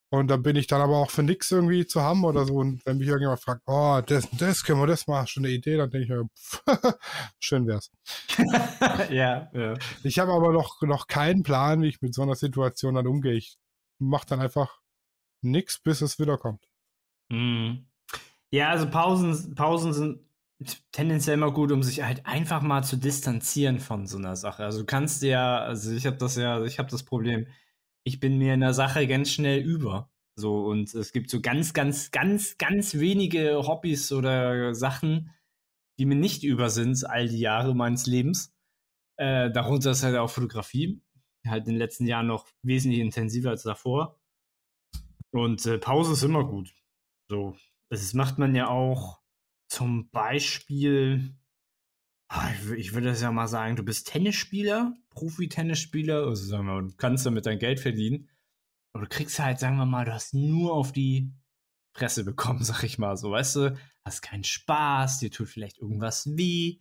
[0.10, 2.56] Und dann bin ich dann aber auch für nichts irgendwie zu haben oder so.
[2.56, 5.76] Und wenn mich irgendjemand fragt, oh, das, das können wir das machen, schon eine Idee,
[5.76, 6.64] dann denke ich mir, pff,
[7.40, 7.92] schön wär's.
[9.12, 9.74] ja, ja.
[10.04, 13.34] Ich habe aber noch, noch keinen Plan, wie ich mit so einer Situation dann umgehe.
[13.34, 13.58] Ich
[14.00, 14.80] mache dann einfach
[15.42, 16.64] nichts, bis es wiederkommt.
[17.30, 17.86] Mm.
[18.50, 20.20] Ja, also Pausen, Pausen sind
[20.92, 24.64] tendenziell immer gut, um sich halt einfach mal zu distanzieren von so einer Sache.
[24.64, 27.48] Also du kannst ja, also ich habe das ja, ich habe das Problem,
[28.08, 30.10] ich bin mir in der Sache ganz schnell über.
[30.40, 35.34] So, und es gibt so ganz, ganz, ganz, ganz wenige Hobbys oder Sachen,
[36.00, 38.56] die mir nicht über sind, all die Jahre meines Lebens.
[39.18, 41.02] Äh, darunter ist halt auch Fotografie.
[41.46, 44.18] Halt in den letzten Jahren noch wesentlich intensiver als davor.
[45.32, 46.74] Und äh, Pause ist immer gut.
[47.30, 47.58] So,
[47.90, 49.20] das macht man ja auch
[49.70, 51.36] zum Beispiel,
[52.76, 56.96] ich würde das ja mal sagen, du bist Tennisspieler Profi-Tennisspieler, also sagen wir mal, du
[56.96, 58.30] kannst damit dein Geld verdienen,
[58.94, 61.34] aber du kriegst halt, sagen wir mal, du hast nur auf die
[61.94, 66.38] Fresse bekommen, sag ich mal so, weißt du, hast keinen Spaß, dir tut vielleicht irgendwas
[66.38, 66.80] weh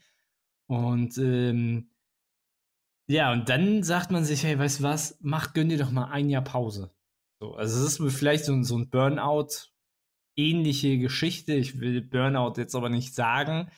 [0.66, 1.90] und ähm,
[3.08, 6.10] ja, und dann sagt man sich, hey, weißt du was, mach, gönn dir doch mal
[6.10, 6.92] ein Jahr Pause.
[7.40, 9.48] So, also es ist vielleicht so, so ein Burnout,
[10.36, 11.54] ähnliche Geschichte.
[11.54, 13.70] Ich will Burnout jetzt aber nicht sagen,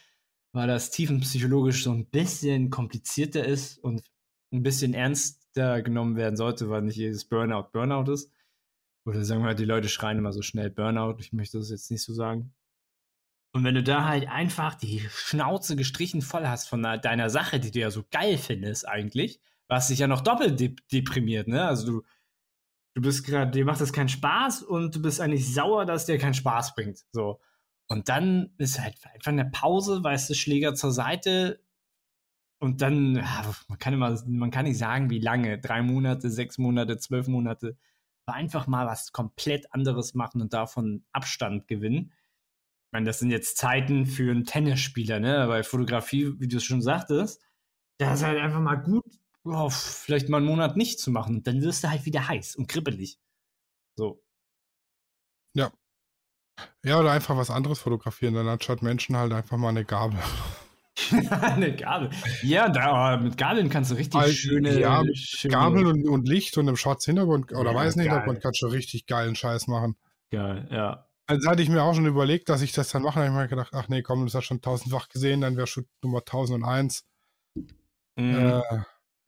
[0.59, 4.03] weil das tiefenpsychologisch so ein bisschen komplizierter ist und
[4.53, 8.33] ein bisschen ernster genommen werden sollte, weil nicht jedes Burnout Burnout ist.
[9.07, 11.19] Oder sagen wir, die Leute schreien immer so schnell Burnout.
[11.21, 12.53] Ich möchte das jetzt nicht so sagen.
[13.53, 17.71] Und wenn du da halt einfach die Schnauze gestrichen voll hast von deiner Sache, die
[17.71, 21.69] du ja so geil findest eigentlich, was dich ja noch doppelt de deprimiert, ne?
[21.69, 22.03] Also du,
[22.95, 26.19] du bist gerade, dir macht das keinen Spaß und du bist eigentlich sauer, dass dir
[26.19, 27.05] keinen Spaß bringt.
[27.13, 27.39] So.
[27.89, 31.65] Und dann ist halt einfach eine Pause, weißt du, Schläger zur Seite.
[32.61, 36.59] Und dann, ja, man kann immer, man kann nicht sagen, wie lange, drei Monate, sechs
[36.59, 37.79] Monate, zwölf Monate,
[38.27, 42.13] aber einfach mal was komplett anderes machen und davon Abstand gewinnen.
[42.89, 45.47] Ich meine, das sind jetzt Zeiten für einen Tennisspieler, ne?
[45.47, 47.43] Bei Fotografie, wie du es schon sagtest,
[47.99, 49.05] da ist halt einfach mal gut,
[49.45, 51.37] oh, vielleicht mal einen Monat nicht zu machen.
[51.37, 53.19] Und dann wirst du halt wieder heiß und kribbelig.
[53.97, 54.23] So.
[56.85, 57.01] Ja.
[57.01, 60.19] Oder einfach was anderes fotografieren, dann anstatt Menschen halt einfach mal eine Gabel.
[61.41, 62.11] eine Gabel.
[62.43, 64.79] Ja, da, mit Gabeln kannst du richtig also, schöne.
[64.79, 65.53] Ja, schöne...
[65.53, 68.55] Gabel und, und, Licht und einem schwarzen Hintergrund oder ja, weiß nicht, ob man kann
[68.55, 69.97] schon richtig geilen Scheiß machen.
[70.31, 71.07] Geil, ja.
[71.27, 73.21] Also hatte ich mir auch schon überlegt, dass ich das dann mache.
[73.21, 75.67] Da habe ich mir gedacht, ach nee, komm, das hast schon tausendfach gesehen, dann wäre
[75.67, 77.05] schon Nummer 1001.
[78.17, 78.35] Mhm.
[78.35, 78.63] Äh,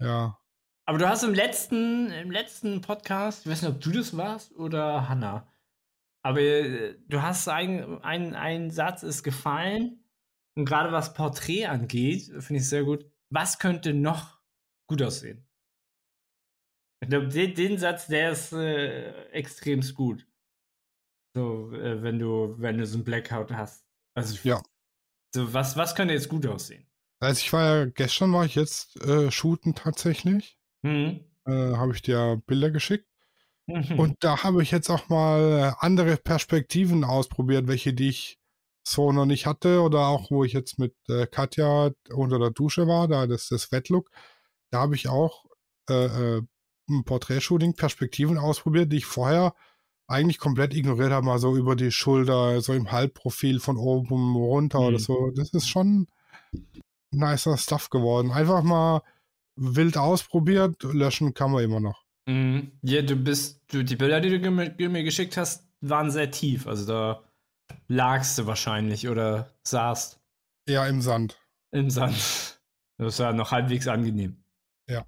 [0.01, 0.39] ja.
[0.87, 4.57] Aber du hast im letzten, im letzten Podcast, ich weiß nicht, ob du das warst
[4.57, 5.47] oder Hanna,
[6.23, 10.05] aber äh, du hast ein, ein, ein Satz ist gefallen
[10.57, 13.11] und gerade was Porträt angeht, finde ich sehr gut.
[13.31, 14.41] Was könnte noch
[14.89, 15.47] gut aussehen?
[17.03, 20.27] Ich glaube, den, den, Satz, der ist äh, extremst gut.
[21.35, 23.87] So, äh, wenn du, wenn du so ein Blackout hast.
[24.15, 24.61] Also, ja.
[25.35, 26.87] So, was, was könnte jetzt gut aussehen?
[27.21, 30.59] Also ich war ja, gestern war ich jetzt äh, shooten tatsächlich.
[30.83, 31.25] Mhm.
[31.47, 33.10] Äh, habe ich dir Bilder geschickt.
[33.71, 33.99] Mhm.
[33.99, 38.39] Und da habe ich jetzt auch mal äh, andere Perspektiven ausprobiert, welche die ich
[38.83, 42.87] so noch nicht hatte oder auch wo ich jetzt mit äh, Katja unter der Dusche
[42.87, 44.11] war, da das das Wettlook,
[44.71, 45.45] da habe ich auch
[45.89, 46.43] äh, äh,
[46.89, 49.55] ein Porträtshooting Perspektiven ausprobiert, die ich vorher
[50.09, 54.81] eigentlich komplett ignoriert habe, mal so über die Schulter, so im Halbprofil von oben runter
[54.81, 54.87] mhm.
[54.87, 55.31] oder so.
[55.37, 56.09] Das ist schon
[57.13, 58.33] nicer Stuff geworden.
[58.33, 59.03] Einfach mal
[59.57, 62.05] wild ausprobiert, löschen kann man immer noch.
[62.31, 62.73] Mhm.
[62.83, 66.67] Ja, du bist, du, die Bilder, die du mir geschickt hast, waren sehr tief.
[66.67, 67.25] Also da
[67.89, 70.21] lagst du wahrscheinlich oder saßt.
[70.69, 71.41] Ja, im Sand.
[71.73, 72.61] Im Sand.
[72.99, 74.45] Das war noch halbwegs angenehm.
[74.89, 75.07] Ja.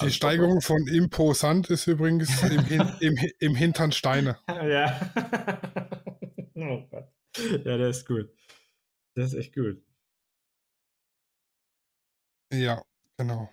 [0.00, 4.38] Die also, Steigerung von Imposant ist übrigens im, Hin im, im Hintern Steine.
[4.48, 5.00] Ja.
[6.54, 7.12] oh Gott.
[7.64, 8.30] Ja, das ist gut.
[9.14, 9.82] Das ist echt gut.
[12.52, 12.82] Ja,
[13.16, 13.48] genau.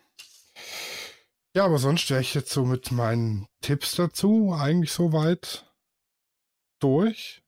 [1.57, 5.65] Ja, aber sonst wäre ich jetzt so mit meinen Tipps dazu eigentlich soweit
[6.79, 7.41] durch.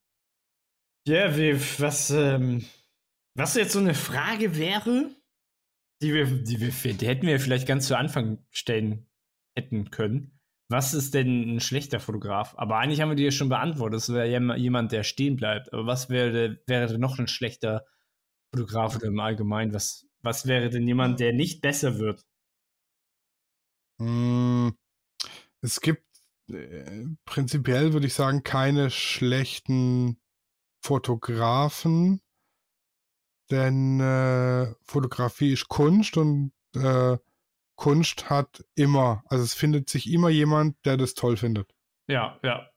[1.07, 2.65] Ja, wie, was, ähm,
[3.35, 5.11] was jetzt so eine Frage wäre,
[6.01, 9.07] die wir, die wir, die hätten wir vielleicht ganz zu Anfang stellen
[9.55, 10.39] hätten können.
[10.71, 12.55] Was ist denn ein schlechter Fotograf?
[12.57, 13.97] Aber eigentlich haben wir die ja schon beantwortet.
[13.97, 15.71] Das wäre jemand, der stehen bleibt.
[15.71, 17.85] Aber was wäre, wäre noch ein schlechter
[18.55, 19.71] Fotograf oder im Allgemeinen?
[19.71, 22.25] Was, was wäre denn jemand, der nicht besser wird?
[23.99, 24.75] Hm,
[25.61, 26.05] es gibt
[26.49, 30.19] äh, prinzipiell, würde ich sagen, keine schlechten
[30.81, 32.21] Fotografen,
[33.51, 37.17] denn äh, Fotografie ist Kunst und äh,
[37.75, 41.73] Kunst hat immer, also es findet sich immer jemand, der das toll findet.
[42.07, 42.69] Ja, ja.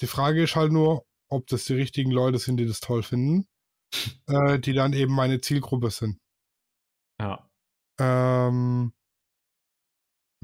[0.00, 3.48] Die Frage ist halt nur, ob das die richtigen Leute sind, die das toll finden,
[4.26, 6.20] äh, die dann eben meine Zielgruppe sind.
[7.20, 7.50] Ja.
[7.98, 8.92] Ähm,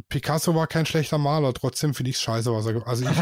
[0.09, 3.17] Picasso war kein schlechter Maler, trotzdem finde ich es scheiße, was er Also ich,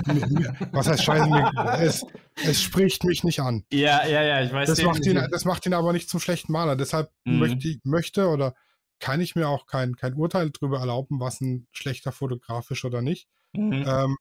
[0.72, 1.50] was heißt scheiße?
[1.80, 2.06] es,
[2.36, 3.64] es, spricht mich nicht an.
[3.70, 6.50] Ja, ja, ja, ich weiß das macht, ihn, das macht ihn aber nicht zum schlechten
[6.50, 6.76] Maler.
[6.76, 7.38] Deshalb mhm.
[7.38, 8.54] möchte, möchte oder
[9.00, 13.02] kann ich mir auch kein, kein Urteil darüber erlauben, was ein schlechter Fotograf ist oder
[13.02, 13.28] nicht.
[13.52, 13.84] Mhm.
[13.86, 14.16] Ähm,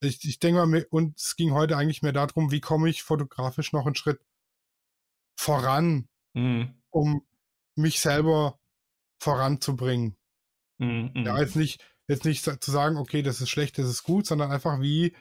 [0.00, 3.72] ich, ich denke mal, und es ging heute eigentlich mehr darum, wie komme ich fotografisch
[3.72, 4.20] noch einen Schritt
[5.36, 6.74] voran, mhm.
[6.90, 7.22] um
[7.74, 8.58] mich selber
[9.18, 10.16] voranzubringen.
[10.78, 11.38] Mhm, ja, mhm.
[11.38, 14.80] jetzt nicht, jetzt nicht zu sagen, okay, das ist schlecht, das ist gut, sondern einfach,
[14.80, 15.14] wie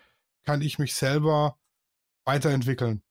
[0.43, 1.57] kann ich mich selber
[2.25, 3.01] weiterentwickeln.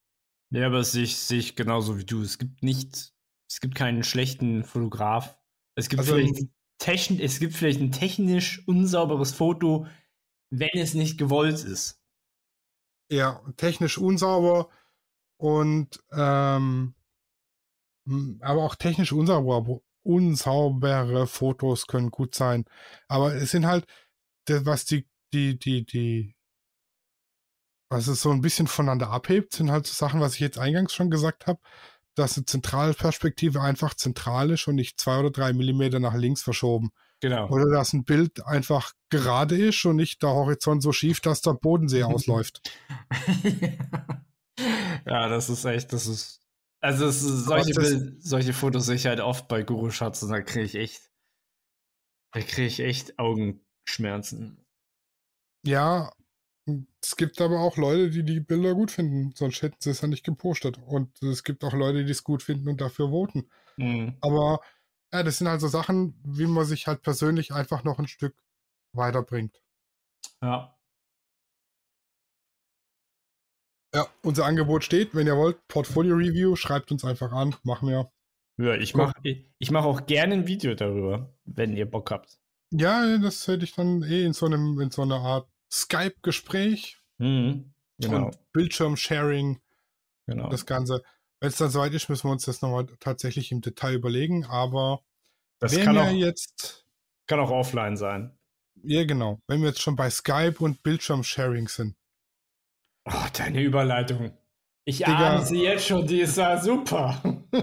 [0.51, 2.23] Ja, aber das sehe ich, sehe ich genauso wie du.
[2.23, 3.13] Es gibt nicht,
[3.49, 5.37] es gibt keinen schlechten Fotograf.
[5.75, 6.47] Es gibt, also, vielleicht,
[6.79, 9.87] techn, es gibt vielleicht ein technisch unsauberes Foto,
[10.51, 12.01] wenn es nicht gewollt ist.
[13.11, 14.71] Ja, technisch unsauber
[15.37, 16.95] und ähm,
[18.41, 22.65] aber auch technisch unsauber, unsaubere Fotos können gut sein.
[23.09, 23.87] Aber es sind halt,
[24.49, 26.37] was die, die, die, die,
[27.91, 30.93] was es so ein bisschen voneinander abhebt, sind halt so Sachen, was ich jetzt eingangs
[30.93, 31.61] schon gesagt habe,
[32.15, 36.91] dass eine Zentralperspektive einfach zentral ist und nicht zwei oder drei Millimeter nach links verschoben.
[37.21, 37.49] Genau.
[37.49, 41.55] Oder dass ein Bild einfach gerade ist und nicht der Horizont so schief, dass der
[41.55, 42.61] Bodensee ausläuft.
[45.07, 46.41] ja, das ist echt, das ist.
[46.85, 50.67] Also es solche, solche Fotos sehe ich halt oft bei Guru Shots und da kriege
[50.67, 51.11] ich echt,
[52.35, 54.63] da kriege ich echt Augenschmerzen.
[55.65, 56.13] Ja,
[57.01, 60.09] es gibt aber auch Leute, die die Bilder gut finden, sonst hätten sie es ja
[60.09, 60.77] nicht gepostet.
[60.77, 63.49] Und es gibt auch Leute, die es gut finden und dafür voten.
[63.79, 64.19] Mhm.
[64.21, 64.61] Aber
[65.11, 68.37] ja, das sind also Sachen, wie man sich halt persönlich einfach noch ein Stück
[68.93, 69.63] weiterbringt.
[70.43, 70.74] Ja.
[73.95, 75.15] Ja, unser Angebot steht.
[75.15, 77.55] Wenn ihr wollt, Portfolio Review, schreibt uns einfach an.
[77.63, 78.11] Machen wir.
[78.57, 82.39] Ja, ich mache ich, ich mach auch gerne ein Video darüber, wenn ihr Bock habt.
[82.71, 87.73] Ja, das hätte ich dann eh in so einem, in so einer Art Skype-Gespräch Mhm.
[88.01, 88.27] Genau.
[88.27, 89.61] und Bildschirm-Sharing,
[90.27, 90.49] genau.
[90.51, 91.03] das Ganze.
[91.41, 94.45] Wenn es dann soweit ist, müssen wir uns das nochmal tatsächlich im Detail überlegen.
[94.47, 95.05] Aber
[95.61, 96.85] das kann auch, jetzt,
[97.29, 98.37] kann auch offline sein.
[98.83, 101.95] ja genau, wenn wir jetzt schon bei Skype und Bildschirm-Sharing sind.
[103.07, 104.33] Oh, deine Überleitung.
[104.87, 105.35] Ich Digga.
[105.37, 107.21] ahne sie jetzt schon, die ist ja super.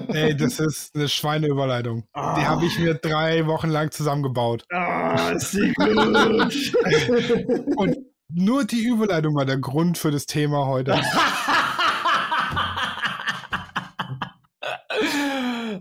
[0.08, 2.04] Ey, das ist eine Schweineüberleitung.
[2.14, 2.40] Ah.
[2.40, 4.64] Die habe ich mir drei Wochen lang zusammengebaut.
[4.72, 6.74] Ah, ist die gut.
[7.78, 7.98] Und
[8.34, 11.00] nur die Überleitung war der Grund für das Thema heute.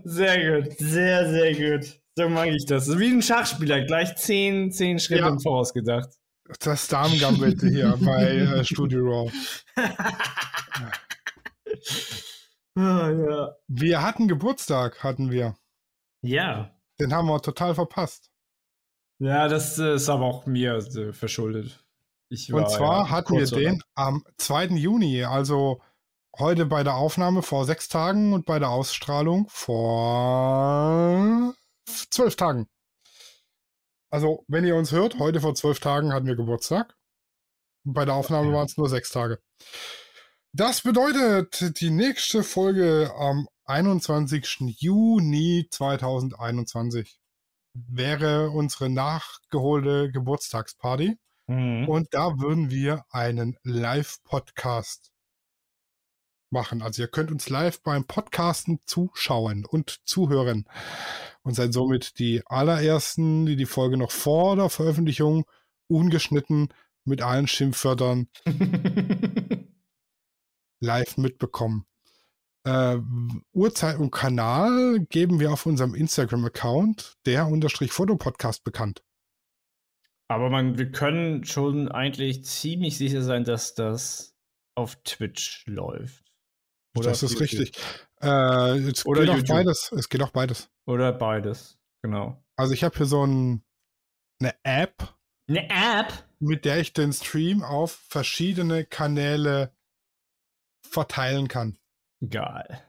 [0.03, 1.99] Sehr gut, sehr, sehr gut.
[2.15, 2.87] So mag ich das.
[2.99, 5.29] Wie ein Schachspieler, gleich zehn, zehn Schritte Ja.
[5.29, 6.09] im Voraus gedacht.
[6.59, 9.31] Das Damen-Gambit hier bei äh, Studio Raw.
[12.75, 13.55] Ah, ja.
[13.67, 15.55] Wir hatten Geburtstag, hatten wir.
[16.21, 16.71] Ja.
[16.99, 18.29] Den haben wir total verpasst.
[19.19, 21.83] Ja, das äh, ist aber auch mir äh, verschuldet.
[22.29, 24.67] War, Und zwar ja, hatten wir den am 2.
[24.67, 25.81] Juni, also
[26.39, 31.53] heute bei der Aufnahme vor sechs Tagen und bei der Ausstrahlung vor
[31.85, 32.67] zwölf Tagen.
[34.11, 36.95] Also, wenn ihr uns hört, heute vor zwölf Tagen hatten wir Geburtstag.
[37.83, 39.39] Bei der Aufnahme waren es nur sechs Tage.
[40.53, 44.75] Das bedeutet, die nächste Folge am 21.
[44.79, 47.17] Juni 2021
[47.73, 51.17] wäre unsere nachgeholte Geburtstagsparty.
[51.47, 51.87] Mhm.
[51.87, 55.10] Und da würden wir einen Live-Podcast
[56.51, 56.81] machen.
[56.81, 60.67] Also ihr könnt uns live beim Podcasten zuschauen und zuhören.
[61.43, 65.45] Und seid somit die allerersten, die die Folge noch vor der Veröffentlichung
[65.87, 66.69] ungeschnitten
[67.03, 68.27] mit allen Schimpfwörtern
[70.79, 71.85] live mitbekommen.
[72.63, 72.97] Äh,
[73.53, 79.03] Uhrzeit und Kanal geben wir auf unserem Instagram-Account, der unterstrich Fotopodcast bekannt.
[80.27, 84.35] aber man, wir können schon eigentlich ziemlich sicher sein, dass das
[84.75, 86.20] auf Twitch läuft.
[86.93, 87.73] Das auf ist richtig.
[88.21, 89.91] Äh, es Oder geht auch beides.
[89.91, 90.69] Es geht auch beides.
[90.85, 91.79] Oder beides.
[92.03, 92.43] Genau.
[92.55, 93.63] Also ich habe hier so ein,
[94.39, 95.15] eine App,
[95.47, 96.25] Eine App?
[96.39, 99.73] mit der ich den Stream auf verschiedene Kanäle
[100.87, 101.77] verteilen kann.
[102.27, 102.81] Geil.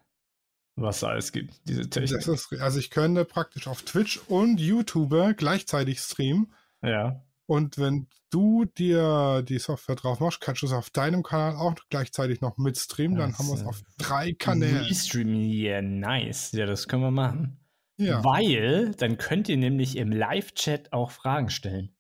[0.74, 2.24] Was es alles gibt, diese Technik.
[2.24, 6.53] Das ist, also ich könnte praktisch auf Twitch und YouTube gleichzeitig streamen.
[6.82, 7.22] ja.
[7.47, 11.74] Und wenn du dir die Software drauf machst, kannst du es auf deinem Kanal auch
[11.90, 13.18] gleichzeitig noch mitstreamen.
[13.18, 14.84] Dann Das, haben wir es äh, auf drei Kanälen.
[14.84, 16.53] Restream, yeah, nice.
[16.53, 17.59] Ja, das können wir machen.
[17.99, 21.95] Ja, Weil dann könnt ihr nämlich im Live-Chat auch Fragen stellen.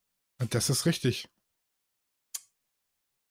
[0.50, 1.28] das ist richtig.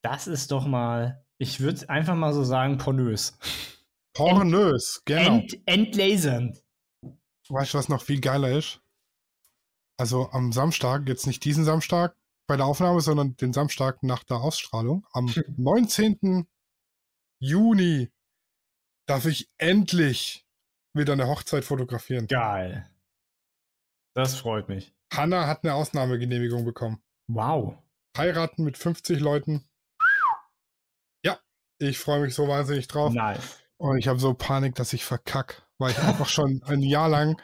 [0.03, 3.37] Das ist doch mal, ich würde einfach mal so sagen, pornös.
[4.13, 5.37] Pornös, genau.
[5.37, 6.63] Ent, entlasernd.
[7.49, 8.80] Weißt du, was noch viel geiler ist?
[10.01, 14.37] Also am Samstag, jetzt nicht diesen Samstag bei der Aufnahme, sondern den Samstag nach der
[14.37, 16.47] Ausstrahlung, am 19.
[17.39, 18.11] Juni
[19.07, 20.47] darf ich endlich
[20.95, 22.25] wieder eine Hochzeit fotografieren.
[22.25, 22.89] Geil.
[24.15, 24.91] Das freut mich.
[25.13, 27.03] Hanna hat eine Ausnahmegenehmigung bekommen.
[27.27, 27.77] Wow.
[28.17, 29.69] Heiraten mit 50 Leuten.
[31.23, 31.39] Ja,
[31.77, 33.13] ich freue mich so wahnsinnig drauf.
[33.13, 33.59] Nice.
[33.77, 37.41] Und ich habe so Panik, dass ich verkack, weil ich einfach schon ein Jahr lang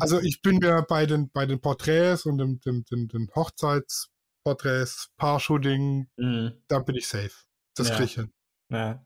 [0.00, 5.10] Also ich bin mir bei den, bei den Porträts und dem, dem, dem, den Hochzeitsporträts,
[5.16, 6.52] Paar-Shooting, Mhm.
[6.68, 7.30] da bin ich safe.
[7.76, 7.96] Das Ja.
[7.96, 8.32] krieg ich hin.
[8.70, 9.04] Ja.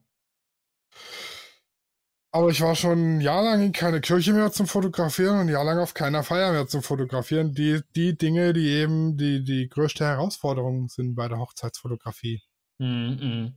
[2.32, 5.48] Aber ich war schon ein Jahr lang in keine Kirche mehr zum Fotografieren und ein
[5.48, 7.54] Jahr lang auf keiner Feier mehr zum Fotografieren.
[7.54, 12.42] Die, die Dinge, die eben die, die größte Herausforderung sind bei der Hochzeitsfotografie.
[12.78, 13.54] Mhm,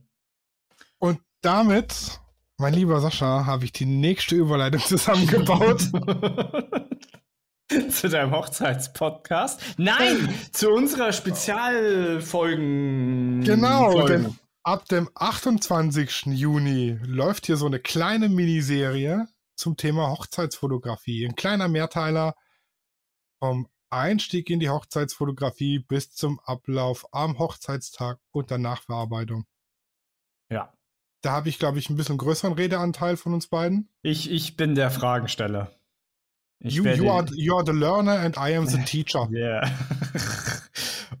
[0.98, 2.20] Und damit,
[2.60, 5.80] mein lieber Sascha, habe ich die nächste Überleitung zusammengebaut.
[7.90, 9.78] zu deinem Hochzeitspodcast?
[9.78, 13.42] Nein, zu unserer Spezialfolgen.
[13.42, 14.24] Genau, Folgen.
[14.24, 16.26] denn ab dem 28.
[16.26, 21.26] Juni läuft hier so eine kleine Miniserie zum Thema Hochzeitsfotografie.
[21.26, 22.34] Ein kleiner Mehrteiler
[23.38, 29.46] vom Einstieg in die Hochzeitsfotografie bis zum Ablauf am Hochzeitstag und der Nachbearbeitung.
[31.22, 33.88] Da habe ich, glaube ich, ein bisschen größeren Redeanteil von uns beiden.
[34.02, 35.70] Ich, ich bin der Fragensteller.
[36.60, 39.28] Ich You, you, are, you are the learner and I am the teacher.
[39.32, 39.70] Yeah.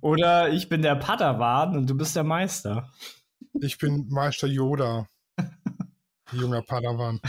[0.00, 2.90] Oder ich bin der Padawan und du bist der Meister.
[3.60, 5.06] Ich bin Meister Yoda.
[6.32, 7.20] Junger Padawan.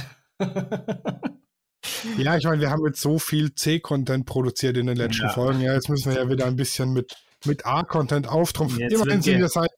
[2.17, 5.29] Ja, ich meine, wir haben jetzt so viel C-Content produziert in den letzten Ja.
[5.29, 5.61] Folgen.
[5.61, 7.15] Ja, jetzt müssen wir ja wieder ein bisschen mit,
[7.45, 8.79] mit A-Content auftrumpfen.
[8.79, 9.71] Jetzt Immerhin sind wir seit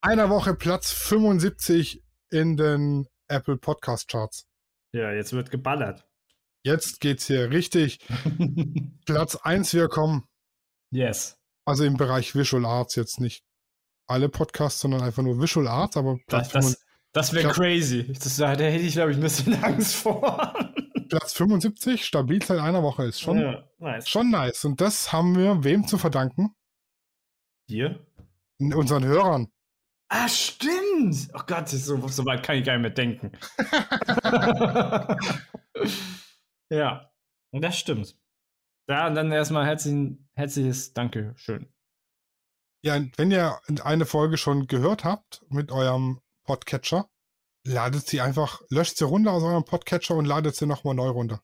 [0.00, 2.03] einer Woche Platz 75
[2.34, 4.46] in den Apple Podcast Charts.
[4.92, 6.06] ja, jetzt wird geballert.
[6.62, 8.00] Jetzt geht's hier richtig.
[9.06, 10.24] Platz 1 wir kommen.
[10.90, 11.38] yes.
[11.66, 13.42] Also im Bereich Visual Arts jetzt nicht
[14.06, 18.12] alle Podcasts, sondern einfach nur Visual Arts, aber Platz, Das, das, das wäre crazy.
[18.12, 20.52] Das, da hätte ich, glaube ich, ein bisschen Angst vor.
[20.54, 24.08] 75, Platz 75, stabil seit einer Woche, ist schon, Ja, nice.
[24.08, 24.64] schon nice.
[24.66, 26.54] Und das haben wir wem zu verdanken?
[27.66, 28.04] Hier?
[28.58, 29.48] Unseren Hörern.
[30.08, 30.74] Ah, stimmt.
[31.34, 33.32] Oh Gott, so, so weit kann ich gar nicht mehr denken.
[36.70, 37.10] ja,
[37.52, 38.16] und das stimmt.
[38.88, 41.72] Ja, und dann erstmal herzlichen, herzliches Dankeschön.
[42.84, 47.08] Ja, und wenn ihr eine Folge schon gehört habt mit eurem Podcatcher,
[47.66, 51.40] ladet sie einfach, löscht sie runter aus eurem Podcatcher und ladet sie nochmal neu runter.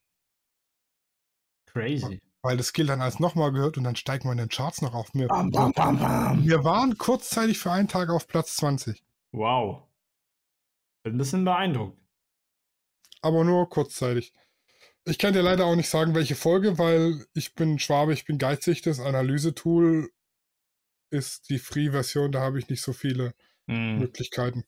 [1.66, 2.20] Crazy.
[2.42, 4.94] Weil das gilt dann als nochmal gehört und dann steigt man in den Charts noch
[4.94, 5.10] auf.
[5.12, 6.44] Wir, Bam, bam, bam, bam.
[6.44, 9.02] wir waren kurzzeitig für einen Tag auf Platz 20,
[9.32, 9.88] Wow.
[11.04, 11.98] Bin ein bisschen beeindruckt.
[13.22, 14.32] aber nur kurzzeitig.
[15.06, 18.38] Ich kann dir leider auch nicht sagen, welche Folge, weil ich bin Schwabe, ich bin
[18.38, 18.82] geizig.
[18.82, 20.10] Das Analysetool
[21.10, 23.34] ist die Free-Version, da habe ich nicht so viele
[23.66, 24.64] Mm, Möglichkeiten.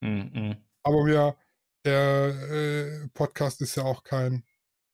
[0.00, 0.08] mm,
[0.50, 0.66] mm.
[0.82, 1.36] Aber wir,
[1.84, 4.44] der äh, Podcast ist ja auch kein,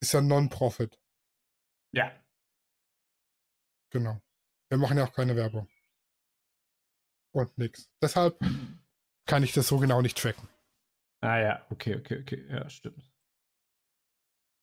[0.00, 0.98] ist ja Non-Profit.
[1.92, 2.12] Ja.
[3.90, 4.20] Genau.
[4.70, 5.68] Wir machen ja auch keine Werbung.
[7.34, 7.90] Und nix.
[8.02, 8.38] Deshalb
[9.26, 10.48] kann ich das so genau nicht tracken.
[11.20, 12.46] Ah ja, okay, okay, okay.
[12.50, 13.08] Ja, stimmt.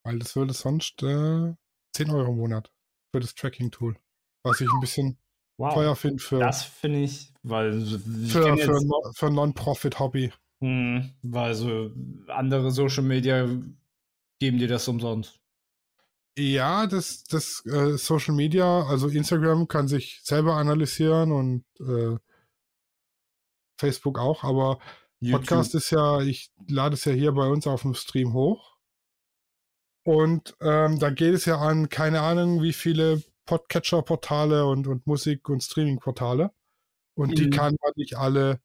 [0.03, 1.53] Weil das würde sonst äh,
[1.95, 2.72] 10 Euro im Monat
[3.14, 3.95] für das Tracking-Tool.
[4.43, 5.18] Was ich ein bisschen
[5.57, 5.74] Wow.
[5.74, 7.91] teuer finde für, Das finde ich, weil ich
[8.32, 10.32] für, für, jetzt, no- für Non-Profit-Hobby.
[10.62, 11.91] Hm, weil so
[12.28, 13.45] andere Social Media
[14.39, 15.39] geben dir das umsonst.
[16.38, 22.18] Ja, das, das äh, Social Media, also Instagram kann sich selber analysieren und äh,
[23.80, 24.80] Facebook auch, aber
[25.32, 28.77] Podcast ist ja, ich lade es ja hier bei uns auf dem Stream hoch.
[30.05, 35.49] Und ähm, da geht es ja an, keine Ahnung, wie viele Podcatcher-Portale und, und Musik-
[35.49, 36.51] und Streaming-Portale.
[37.15, 37.51] Und die Mhm.
[37.51, 38.61] kann man nicht alle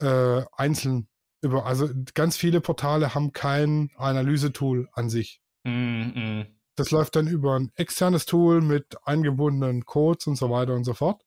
[0.00, 1.08] äh, einzeln
[1.42, 5.42] über, also ganz viele Portale haben kein Analysetool an sich.
[5.64, 6.46] Mm, mm.
[6.76, 10.94] Das läuft dann über ein externes Tool mit eingebundenen Codes und so weiter und so
[10.94, 11.23] fort.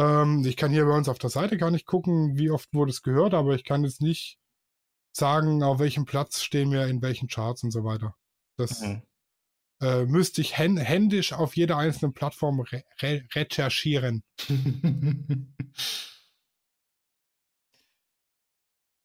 [0.00, 2.90] Ähm, ich kann hier bei uns auf der Seite gar nicht gucken, wie oft wurde
[2.90, 4.38] es gehört, aber ich kann jetzt nicht
[5.12, 8.16] sagen, auf welchem Platz stehen wir in welchen Charts und so weiter.
[8.56, 9.02] Das Mhm.
[9.82, 14.22] äh, müsste ich hän händisch auf jeder einzelnen Plattform re re recherchieren.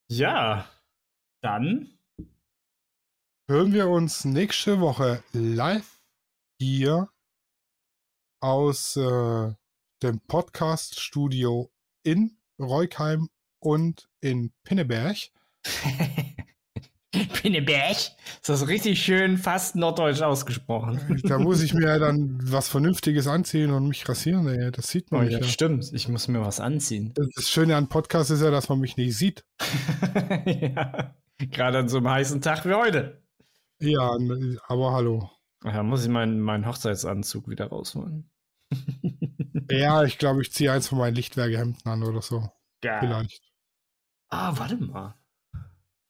[0.10, 0.70] ja,
[1.42, 1.92] dann
[3.48, 6.02] Hören wir uns nächste Woche live
[6.60, 7.10] hier
[8.42, 9.54] aus äh,
[10.04, 11.72] dem Podcast-Studio
[12.04, 13.30] in Reukheim
[13.60, 15.18] und in Pinneberg.
[17.12, 17.96] Pinneberg.
[17.96, 21.22] Ist das richtig schön fast norddeutsch ausgesprochen?
[21.24, 24.48] Da muss ich mir dann was Vernünftiges anziehen und mich rasieren.
[24.48, 24.70] Ey.
[24.72, 25.48] Das sieht Oh, man ja, nicht.
[25.48, 25.52] Ja.
[25.54, 25.92] stimmt.
[25.94, 27.14] Ich muss mir was anziehen.
[27.16, 29.46] Das Schöne an Podcast ist ja, dass man mich nicht sieht.
[30.46, 31.16] ja.
[31.38, 33.22] Gerade an so einem heißen Tag wie heute.
[33.80, 34.12] Ja,
[34.68, 35.30] aber hallo.
[35.62, 38.30] Da muss ich meinen, meinen Hochzeitsanzug wieder rausholen.
[39.72, 42.52] Ja, ich glaube, ich ziehe eins von meinen Lichtwerkehemden an oder so.
[42.82, 43.00] Geil.
[43.00, 43.42] Vielleicht.
[44.30, 45.18] Ah, warte mal.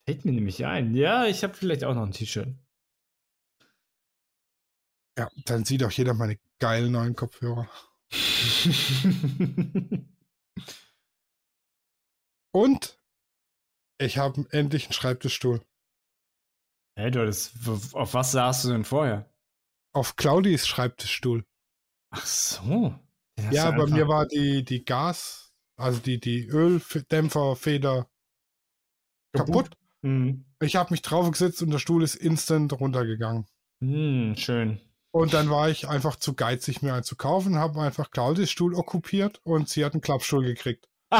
[0.04, 0.94] Fällt mir nämlich ein.
[0.94, 2.54] Ja, ich habe vielleicht auch noch ein T-Shirt.
[5.18, 7.66] Ja, dann sieht auch jeder meine geilen neuen Kopfhörer.
[12.52, 13.00] Und
[13.98, 15.62] ich habe endlich einen Schreibtischstuhl.
[16.98, 17.54] hey, du hattest,
[17.94, 19.30] auf was saßt du denn vorher?
[19.94, 21.46] Auf Claudis Schreibtischstuhl.
[22.10, 22.94] Ach so.
[23.50, 28.08] Ja, bei mir war die, die Gas, also die, die Öldämpferfeder
[29.32, 29.70] kaputt.
[30.02, 30.44] Hm.
[30.62, 33.46] Ich habe mich draufgesetzt und der Stuhl ist instant runtergegangen.
[33.82, 34.80] Hm, schön.
[35.10, 38.74] Und dann war ich einfach zu geizig, mir einen zu kaufen, habe einfach Claudis Stuhl
[38.74, 40.88] okkupiert und sie hat einen Klappstuhl gekriegt.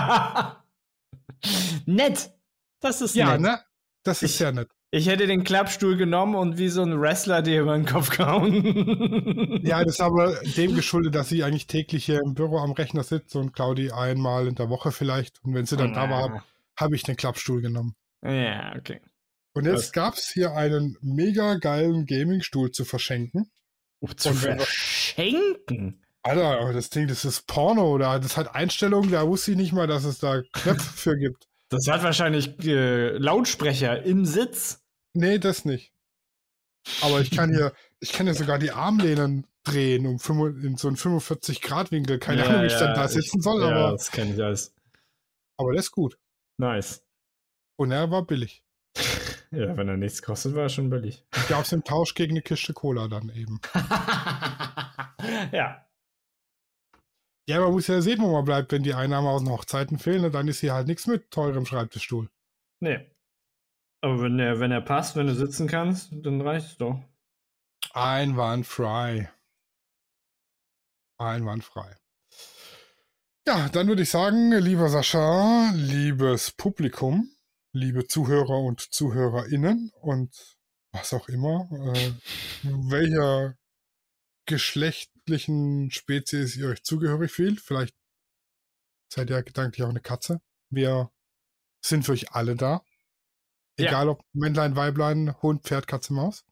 [1.86, 2.32] nett.
[2.80, 3.40] Das ist Ja, nett.
[3.40, 3.60] ne?
[4.04, 4.70] Das ist Ich- sehr nett.
[4.92, 9.60] Ich hätte den Klappstuhl genommen und wie so ein Wrestler dir über den Kopf gehauen.
[9.64, 13.02] Ja, das ist aber dem geschuldet, dass sie eigentlich täglich hier im Büro am Rechner
[13.02, 15.42] sitzt und Claudi einmal in der Woche vielleicht.
[15.42, 16.44] Und wenn sie dann da war,
[16.78, 17.94] habe ich den Klappstuhl genommen.
[18.22, 19.00] Ja, okay.
[19.54, 23.50] Und jetzt gab es hier einen mega geilen Gaming-Stuhl zu verschenken.
[24.00, 26.04] Oh, zu Und verschenken?
[26.22, 27.96] Alter, aber das Ding, das ist Porno.
[27.98, 31.48] Da, das hat Einstellungen, da wusste ich nicht mal, dass es da Knöpfe für gibt.
[31.68, 34.84] Das hat wahrscheinlich äh, Lautsprecher im Sitz.
[35.14, 35.92] Nee, das nicht.
[37.02, 40.86] Aber ich kann hier, ich kann hier sogar die Armlehnen drehen um 5, in so
[40.88, 42.18] einen 45-Grad-Winkel.
[42.20, 44.34] Keine Ja, Ahnung, wie ich ja, dann da ich- sitzen soll, ja, aber, das kenne
[44.34, 44.72] ich alles.
[45.58, 46.18] aber das ist gut.
[46.58, 47.02] Nice.
[47.78, 48.62] Und er war billig.
[49.52, 51.24] Ja, wenn er nichts kostet, war er schon billig.
[51.48, 53.60] Gab es im Tausch gegen eine Kiste Cola dann eben.
[55.52, 55.85] ja.
[57.48, 60.24] Ja, man muss ja sehen, wo man bleibt, wenn die Einnahmen aus den Hochzeiten fehlen,
[60.24, 62.28] und dann ist hier halt nichts mit teurem Schreibtischstuhl.
[62.80, 63.08] Nee.
[64.00, 67.00] Aber wenn er, wenn er passt, wenn du sitzen kannst, dann reicht es doch.
[67.92, 69.30] Einwandfrei.
[71.18, 71.96] Einwandfrei.
[73.46, 77.30] Ja, dann würde ich sagen, lieber Sascha, liebes Publikum,
[77.72, 80.58] liebe Zuhörer und Zuhörerinnen und
[80.92, 82.12] was auch immer, äh,
[82.64, 83.56] welcher
[85.26, 87.60] geschlechtlichen Spezies ihr euch zugehörig fühlt.
[87.60, 87.94] Vielleicht
[89.12, 90.40] seid ihr gedanklich auch eine Katze.
[90.70, 91.10] Wir
[91.84, 92.82] sind für euch alle da.
[93.78, 93.88] Ja.
[93.88, 96.44] Egal ob Männlein, Weiblein, Hund, Pferd, Katze, Maus.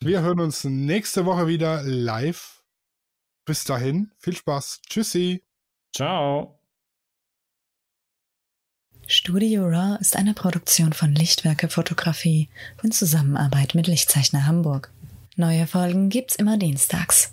[0.00, 2.64] Wir hören uns nächste Woche wieder live.
[3.44, 4.80] Bis dahin, viel Spaß.
[4.88, 5.44] Tschüssi.
[5.94, 6.58] Ciao.
[9.06, 12.48] Studio Raw ist eine Produktion von Lichtwerke Fotografie
[12.82, 14.92] in Zusammenarbeit mit Lichtzeichner Hamburg.
[15.36, 17.32] Neue Folgen gibt's immer dienstags.